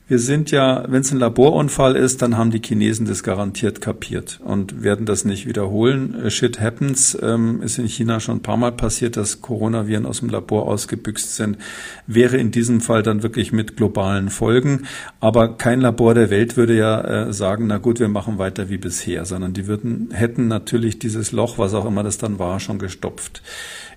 [0.10, 4.39] Wir sind ja, wenn es ein Laborunfall ist, dann haben die Chinesen das garantiert kapiert
[4.41, 6.16] und werden das nicht wiederholen.
[6.24, 10.22] Äh, shit happens, ähm, ist in China schon ein paar Mal passiert, dass Coronaviren aus
[10.22, 11.58] dem Labor ausgebüxt sind.
[12.05, 14.84] Wäre in diesem Fall dann wirklich mit globalen Folgen.
[15.20, 18.78] Aber kein Labor der Welt würde ja äh, sagen, na gut, wir machen weiter wie
[18.78, 22.80] bisher, sondern die würden, hätten natürlich dieses Loch, was auch immer das dann war, schon
[22.80, 23.41] gestopft.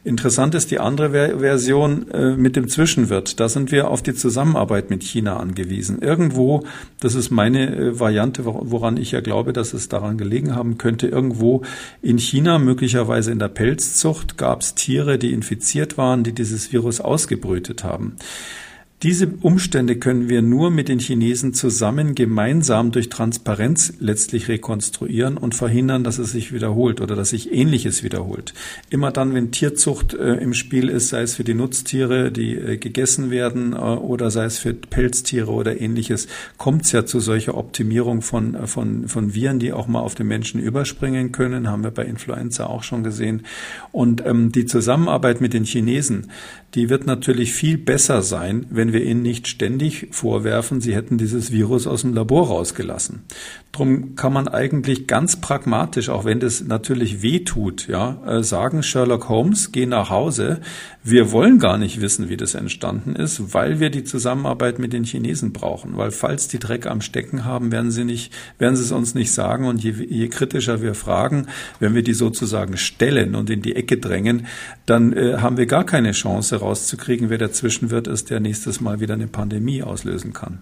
[0.02, 3.38] Interessant ist die andere Version äh, mit dem Zwischenwirt.
[3.38, 6.00] Da sind wir auf die Zusammenarbeit mit China angewiesen.
[6.00, 6.64] Irgendwo,
[7.00, 11.06] das ist meine äh, Variante, woran ich ja glaube, dass es daran gelegen haben könnte,
[11.06, 11.62] irgendwo
[12.00, 17.02] in China, möglicherweise in der Pelzzucht, gab es Tiere, die infiziert waren, die dieses Virus
[17.02, 18.16] ausgebrütet haben.
[19.02, 25.54] Diese Umstände können wir nur mit den Chinesen zusammen gemeinsam durch Transparenz letztlich rekonstruieren und
[25.54, 28.52] verhindern, dass es sich wiederholt oder dass sich Ähnliches wiederholt.
[28.90, 32.76] Immer dann, wenn Tierzucht äh, im Spiel ist, sei es für die Nutztiere, die äh,
[32.76, 36.28] gegessen werden äh, oder sei es für Pelztiere oder Ähnliches,
[36.58, 40.14] kommt es ja zu solcher Optimierung von, äh, von, von Viren, die auch mal auf
[40.14, 43.46] den Menschen überspringen können, haben wir bei Influenza auch schon gesehen.
[43.92, 46.26] Und ähm, die Zusammenarbeit mit den Chinesen,
[46.74, 51.50] die wird natürlich viel besser sein, wenn wir ihnen nicht ständig vorwerfen, sie hätten dieses
[51.50, 53.24] Virus aus dem Labor rausgelassen.
[53.72, 58.82] Drum kann man eigentlich ganz pragmatisch, auch wenn das natürlich weh tut, ja, äh, sagen,
[58.82, 60.60] Sherlock Holmes, geh nach Hause.
[61.04, 65.04] Wir wollen gar nicht wissen, wie das entstanden ist, weil wir die Zusammenarbeit mit den
[65.04, 65.96] Chinesen brauchen.
[65.96, 69.30] Weil falls die Dreck am Stecken haben, werden sie nicht, werden sie es uns nicht
[69.30, 69.66] sagen.
[69.66, 71.46] Und je, je kritischer wir fragen,
[71.78, 74.48] wenn wir die sozusagen stellen und in die Ecke drängen,
[74.84, 78.98] dann äh, haben wir gar keine Chance rauszukriegen, wer der Zwischenwirt ist, der nächstes Mal
[78.98, 80.58] wieder eine Pandemie auslösen kann.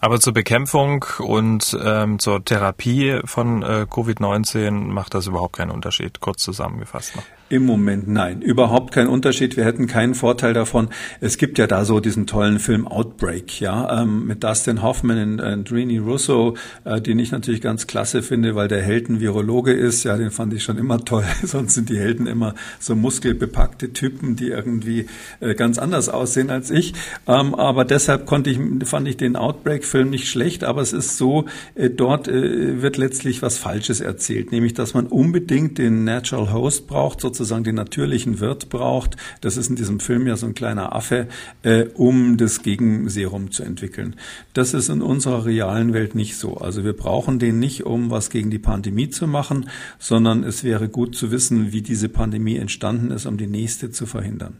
[0.00, 6.20] Aber zur Bekämpfung und ähm, zur Therapie von äh, Covid-19 macht das überhaupt keinen Unterschied,
[6.20, 7.16] kurz zusammengefasst.
[7.16, 7.24] Noch.
[7.50, 9.58] Im Moment nein, überhaupt kein Unterschied.
[9.58, 10.88] Wir hätten keinen Vorteil davon.
[11.20, 15.70] Es gibt ja da so diesen tollen Film Outbreak, ja, ähm, mit Dustin Hoffman und
[15.70, 20.04] Rini Russo, äh, den ich natürlich ganz klasse finde, weil der Held ein Virologe ist.
[20.04, 21.24] Ja, den fand ich schon immer toll.
[21.42, 25.06] Sonst sind die Helden immer so muskelbepackte Typen, die irgendwie
[25.40, 26.94] äh, ganz anders aussehen als ich.
[27.26, 30.64] Ähm, aber deshalb konnte ich, fand ich den Outbreak-Film nicht schlecht.
[30.64, 35.06] Aber es ist so, äh, dort äh, wird letztlich was Falsches erzählt, nämlich dass man
[35.06, 40.26] unbedingt den Natural Host braucht sozusagen den natürlichen Wirt braucht, das ist in diesem Film
[40.26, 41.26] ja so ein kleiner Affe,
[41.62, 44.16] äh, um das Gegenserum zu entwickeln.
[44.52, 46.56] Das ist in unserer realen Welt nicht so.
[46.56, 49.68] Also wir brauchen den nicht, um was gegen die Pandemie zu machen,
[49.98, 54.06] sondern es wäre gut zu wissen, wie diese Pandemie entstanden ist, um die nächste zu
[54.06, 54.54] verhindern.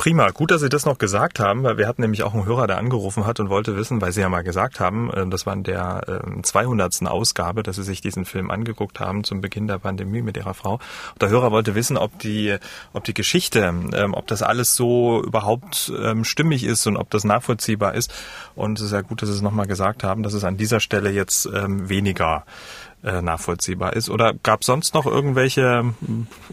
[0.00, 2.66] Prima, gut, dass Sie das noch gesagt haben, weil wir hatten nämlich auch einen Hörer,
[2.66, 5.52] der angerufen hat und wollte wissen, weil Sie ja mal gesagt haben, äh, das war
[5.52, 7.02] in der 200.
[7.02, 10.54] Ähm, Ausgabe, dass Sie sich diesen Film angeguckt haben zum Beginn der Pandemie mit Ihrer
[10.54, 10.76] Frau.
[11.12, 12.56] Und der Hörer wollte wissen, ob die,
[12.94, 17.24] ob die Geschichte, ähm, ob das alles so überhaupt ähm, stimmig ist und ob das
[17.24, 18.10] nachvollziehbar ist.
[18.54, 20.80] Und es ist ja gut, dass Sie es nochmal gesagt haben, dass es an dieser
[20.80, 22.46] Stelle jetzt weniger
[23.02, 24.10] nachvollziehbar ist.
[24.10, 25.94] Oder gab es sonst noch irgendwelche,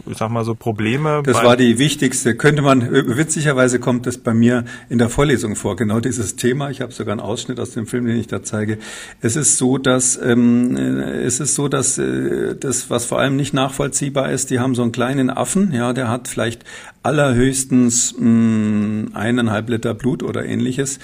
[0.06, 1.22] ich sag mal so, Probleme?
[1.24, 2.36] Das war die wichtigste.
[2.36, 6.70] Könnte man, witzigerweise kommt das bei mir in der Vorlesung vor, genau dieses Thema.
[6.70, 8.78] Ich habe sogar einen Ausschnitt aus dem Film, den ich da zeige.
[9.20, 13.36] Es ist so, dass ähm, äh, es ist so, dass äh, das, was vor allem
[13.36, 16.64] nicht nachvollziehbar ist, die haben so einen kleinen Affen, ja, der hat vielleicht
[17.02, 20.98] allerhöchstens mh, eineinhalb Liter Blut oder ähnliches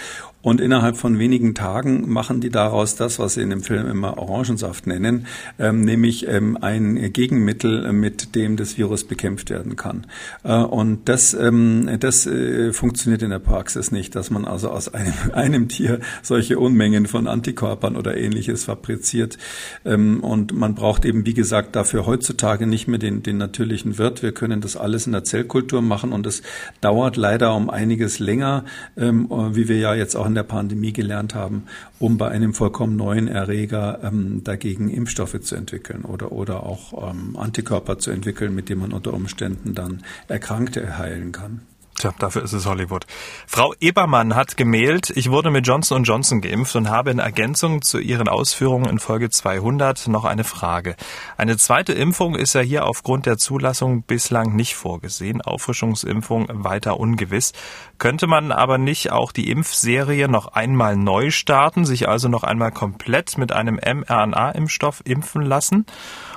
[0.45, 4.18] und innerhalb von wenigen Tagen machen die daraus das, was sie in dem Film immer
[4.18, 5.26] Orangensaft nennen,
[5.59, 10.07] ähm, nämlich ähm, ein Gegenmittel, mit dem das Virus bekämpft werden kann.
[10.42, 14.92] Äh, und das, ähm, das äh, funktioniert in der Praxis nicht, dass man also aus
[14.92, 19.38] einem, einem Tier solche Unmengen von Antikörpern oder ähnliches fabriziert.
[19.86, 24.22] Ähm, und man braucht eben, wie gesagt, dafür heutzutage nicht mehr den, den natürlichen Wirt.
[24.22, 26.42] Wir können das alles in der Zellkultur machen und es
[26.82, 28.66] dauert leider um einiges länger,
[28.99, 31.64] ähm, wie wir ja jetzt auch in der Pandemie gelernt haben,
[31.99, 37.37] um bei einem vollkommen neuen Erreger ähm, dagegen Impfstoffe zu entwickeln oder, oder auch ähm,
[37.37, 41.62] Antikörper zu entwickeln, mit denen man unter Umständen dann Erkrankte heilen kann.
[41.97, 43.07] Tja, dafür ist es Hollywood.
[43.47, 47.99] Frau Ebermann hat gemailt, ich wurde mit Johnson Johnson geimpft und habe in Ergänzung zu
[47.99, 50.97] Ihren Ausführungen in Folge 200 noch eine Frage.
[51.36, 55.40] Eine zweite Impfung ist ja hier aufgrund der Zulassung bislang nicht vorgesehen.
[55.40, 57.53] Auffrischungsimpfung weiter ungewiss.
[57.99, 62.72] Könnte man aber nicht auch die Impfserie noch einmal neu starten, sich also noch einmal
[62.72, 65.86] komplett mit einem mRNA-Impfstoff impfen lassen?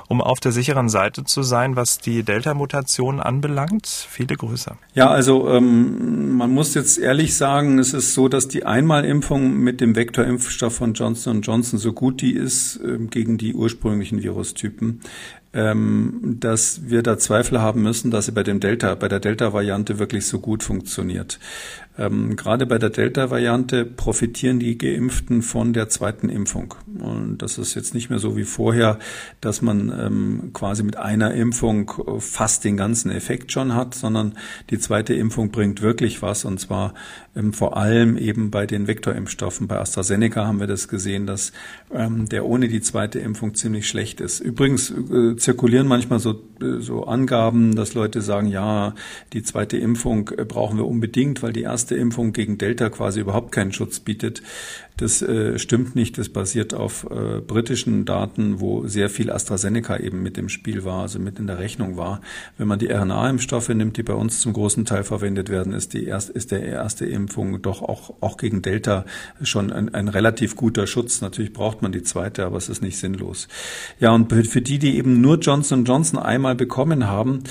[0.08, 3.88] um auf der sicheren Seite zu sein, was die Delta-Mutation anbelangt?
[3.88, 4.78] Viele Grüße.
[4.94, 9.82] Ja, also ähm, man muss jetzt ehrlich sagen, es ist so, dass die Einmalimpfung mit
[9.82, 15.02] dem Vektorimpfstoff von Johnson Johnson so gut die ist äh, gegen die ursprünglichen Virustypen,
[15.54, 20.00] ähm, dass wir da Zweifel haben müssen, dass sie bei dem Delta, bei der Delta-Variante
[20.00, 21.40] wirklich so gut funktioniert.
[21.98, 26.76] Ähm, gerade bei der Delta-Variante profitieren die Geimpften von der zweiten Impfung.
[27.00, 29.00] Und das ist jetzt nicht mehr so wie vorher,
[29.42, 34.36] dass man ähm, quasi mit einer Impfung fast den ganzen Effekt schon hat, sondern
[34.70, 36.46] die zweite Impfung bringt wirklich was.
[36.46, 36.94] Und zwar
[37.38, 39.68] ähm, vor allem eben bei den Vektorimpfstoffen.
[39.68, 41.52] Bei AstraZeneca haben wir das gesehen, dass
[41.94, 44.40] ähm, der ohne die zweite Impfung ziemlich schlecht ist.
[44.40, 46.32] Übrigens äh, zirkulieren manchmal so,
[46.62, 48.96] äh, so Angaben, dass Leute sagen, ja,
[49.34, 53.52] die zweite Impfung äh, brauchen wir unbedingt, weil die erste Impfung gegen Delta quasi überhaupt
[53.52, 54.42] keinen Schutz bietet.
[54.98, 56.18] Das äh, stimmt nicht.
[56.18, 61.04] Das basiert auf äh, britischen Daten, wo sehr viel AstraZeneca eben mit im Spiel war,
[61.04, 62.22] also mit in der Rechnung war.
[62.58, 66.06] Wenn man die RNA-Impfstoffe nimmt, die bei uns zum großen Teil verwendet werden, ist die
[66.06, 69.06] erst, ist der erste Impfung doch auch, auch gegen Delta
[69.44, 71.22] schon ein, ein relativ guter Schutz.
[71.22, 73.48] Natürlich braucht man die zweite, aber es ist nicht sinnlos.
[74.00, 77.44] Ja, und für die, die eben nur Johnson Johnson einmal bekommen haben,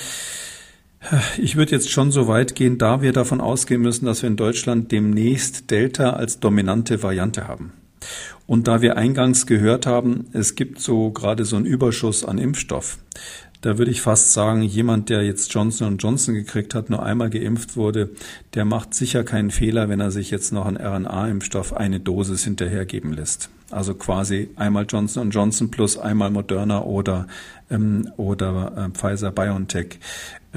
[1.37, 4.37] ich würde jetzt schon so weit gehen, da wir davon ausgehen müssen, dass wir in
[4.37, 7.73] Deutschland demnächst Delta als dominante Variante haben.
[8.45, 12.99] Und da wir eingangs gehört haben, es gibt so gerade so einen Überschuss an Impfstoff,
[13.61, 17.75] da würde ich fast sagen, jemand, der jetzt Johnson Johnson gekriegt hat, nur einmal geimpft
[17.75, 18.11] wurde,
[18.53, 23.13] der macht sicher keinen Fehler, wenn er sich jetzt noch einen RNA-Impfstoff eine Dosis hinterhergeben
[23.13, 23.49] lässt.
[23.69, 27.27] Also quasi einmal Johnson Johnson plus einmal Moderna oder
[27.69, 29.99] ähm, oder äh, Pfizer BioNTech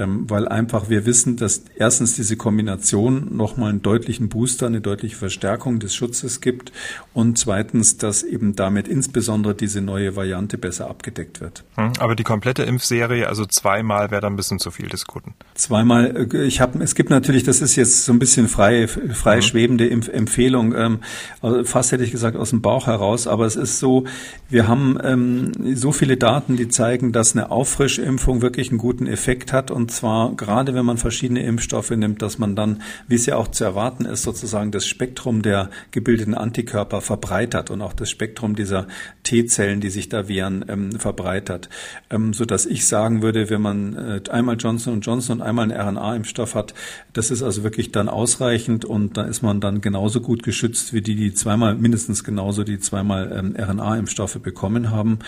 [0.07, 5.79] weil einfach wir wissen, dass erstens diese Kombination nochmal einen deutlichen Booster, eine deutliche Verstärkung
[5.79, 6.71] des Schutzes gibt
[7.13, 11.63] und zweitens, dass eben damit insbesondere diese neue Variante besser abgedeckt wird.
[11.75, 15.33] Hm, aber die komplette Impfserie, also zweimal, wäre dann ein bisschen zu viel des Guten.
[15.55, 19.37] Zweimal, äh, ich habe, es gibt natürlich, das ist jetzt so ein bisschen frei, frei
[19.37, 19.41] mhm.
[19.41, 20.99] schwebende Impf Empfehlung, ähm,
[21.41, 24.05] also fast hätte ich gesagt aus dem Bauch heraus, aber es ist so,
[24.49, 29.53] wir haben ähm, so viele Daten, die zeigen, dass eine Auffrischimpfung wirklich einen guten Effekt
[29.53, 33.35] hat und zwar gerade wenn man verschiedene Impfstoffe nimmt, dass man dann, wie es ja
[33.35, 38.55] auch zu erwarten ist, sozusagen das Spektrum der gebildeten Antikörper verbreitert und auch das Spektrum
[38.55, 38.87] dieser
[39.23, 41.69] T-Zellen, die sich da wehren, ähm, verbreitert.
[42.09, 45.97] Ähm, so dass ich sagen würde, wenn man äh, einmal Johnson Johnson und einmal einen
[45.97, 46.73] RNA-Impfstoff hat,
[47.13, 51.01] das ist also wirklich dann ausreichend und da ist man dann genauso gut geschützt wie
[51.01, 55.19] die, die zweimal, mindestens genauso die zweimal ähm, RNA-Impfstoffe bekommen haben.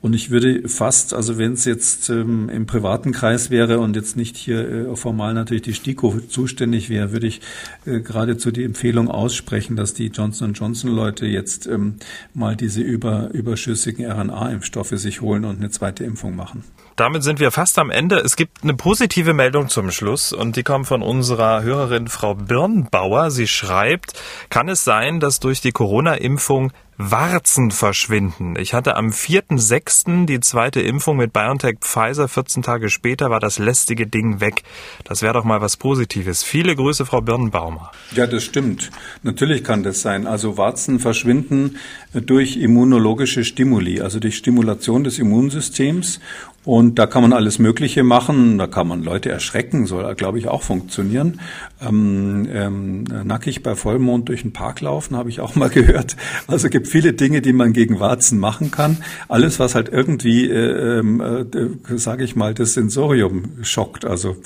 [0.00, 4.09] Und ich würde fast, also wenn es jetzt ähm, im privaten Kreis wäre und jetzt
[4.16, 7.40] nicht hier äh, formal natürlich die STIKO zuständig wäre, würde ich
[7.86, 11.96] äh, geradezu die Empfehlung aussprechen, dass die Johnson Johnson Leute jetzt ähm,
[12.34, 16.64] mal diese über, überschüssigen RNA-Impfstoffe sich holen und eine zweite Impfung machen.
[16.96, 18.16] Damit sind wir fast am Ende.
[18.16, 23.30] Es gibt eine positive Meldung zum Schluss und die kommt von unserer Hörerin Frau Birnbauer.
[23.30, 24.12] Sie schreibt,
[24.50, 26.72] kann es sein, dass durch die Corona-Impfung
[27.02, 28.56] Warzen verschwinden.
[28.58, 30.26] Ich hatte am 4.6.
[30.26, 32.28] die zweite Impfung mit BioNTech Pfizer.
[32.28, 34.64] 14 Tage später war das lästige Ding weg.
[35.04, 36.42] Das wäre doch mal was Positives.
[36.42, 37.90] Viele Grüße, Frau Birnbaumer.
[38.12, 38.90] Ja, das stimmt.
[39.22, 40.26] Natürlich kann das sein.
[40.26, 41.78] Also Warzen verschwinden
[42.12, 46.20] durch immunologische Stimuli, also durch Stimulation des Immunsystems.
[46.62, 48.58] Und da kann man alles Mögliche machen.
[48.58, 51.40] Da kann man Leute erschrecken, soll, glaube ich, auch funktionieren.
[51.80, 56.16] Ähm, ähm, nackig bei Vollmond durch den Park laufen, habe ich auch mal gehört.
[56.48, 58.98] Also gibt viele Dinge, die man gegen Warzen machen kann.
[59.28, 64.04] Alles, was halt irgendwie, äh, äh, sage ich mal, das Sensorium schockt.
[64.04, 64.36] Also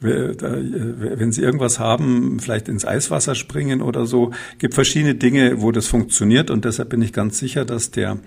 [0.00, 5.88] wenn Sie irgendwas haben, vielleicht ins Eiswasser springen oder so, gibt verschiedene Dinge, wo das
[5.88, 6.50] funktioniert.
[6.50, 8.18] Und deshalb bin ich ganz sicher, dass der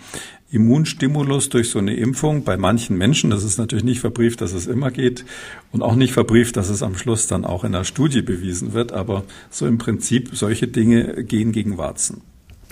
[0.51, 4.67] Immunstimulus durch so eine Impfung bei manchen Menschen, das ist natürlich nicht verbrieft, dass es
[4.67, 5.25] immer geht
[5.71, 8.91] und auch nicht verbrieft, dass es am Schluss dann auch in einer Studie bewiesen wird,
[8.91, 12.21] aber so im Prinzip solche Dinge gehen gegen Warzen.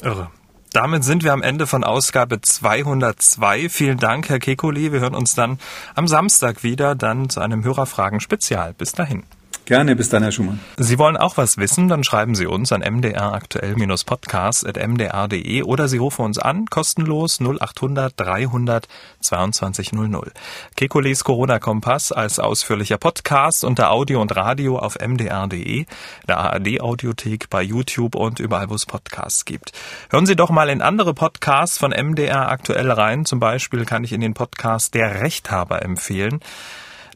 [0.03, 0.29] Irre.
[0.73, 3.67] Damit sind wir am Ende von Ausgabe 202.
[3.67, 4.93] Vielen Dank, Herr Kekoli.
[4.93, 5.59] Wir hören uns dann
[5.95, 8.73] am Samstag wieder, dann zu einem Hörerfragen-Spezial.
[8.73, 9.23] Bis dahin.
[9.71, 10.59] Gerne, bis dann, Herr Schumann.
[10.75, 16.37] Sie wollen auch was wissen, dann schreiben Sie uns an mdraktuell-podcast.mdr.de oder Sie rufen uns
[16.37, 18.89] an, kostenlos 0800 300
[19.21, 20.33] 2200.
[20.75, 25.85] Kekules Corona-Kompass als ausführlicher Podcast unter Audio und Radio auf mdr.de,
[26.27, 29.71] der ARD-Audiothek, bei YouTube und überall, wo es Podcasts gibt.
[30.09, 33.23] Hören Sie doch mal in andere Podcasts von MDR aktuell rein.
[33.23, 36.41] Zum Beispiel kann ich in den Podcast Der Rechthaber empfehlen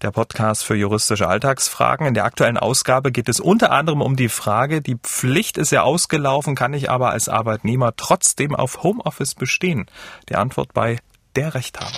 [0.02, 2.08] der Podcast für juristische Alltagsfragen.
[2.08, 5.84] In der aktuellen Ausgabe geht es unter anderem um die Frage, die Pflicht ist ja
[5.84, 9.86] ausgelaufen, kann ich aber als Arbeitnehmer trotzdem auf Homeoffice bestehen?
[10.30, 10.98] Die Antwort bei
[11.36, 11.92] der Rechthaber.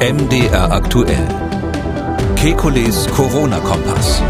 [0.00, 1.26] MDR aktuell.
[2.36, 4.22] Kekules Corona-Kompass.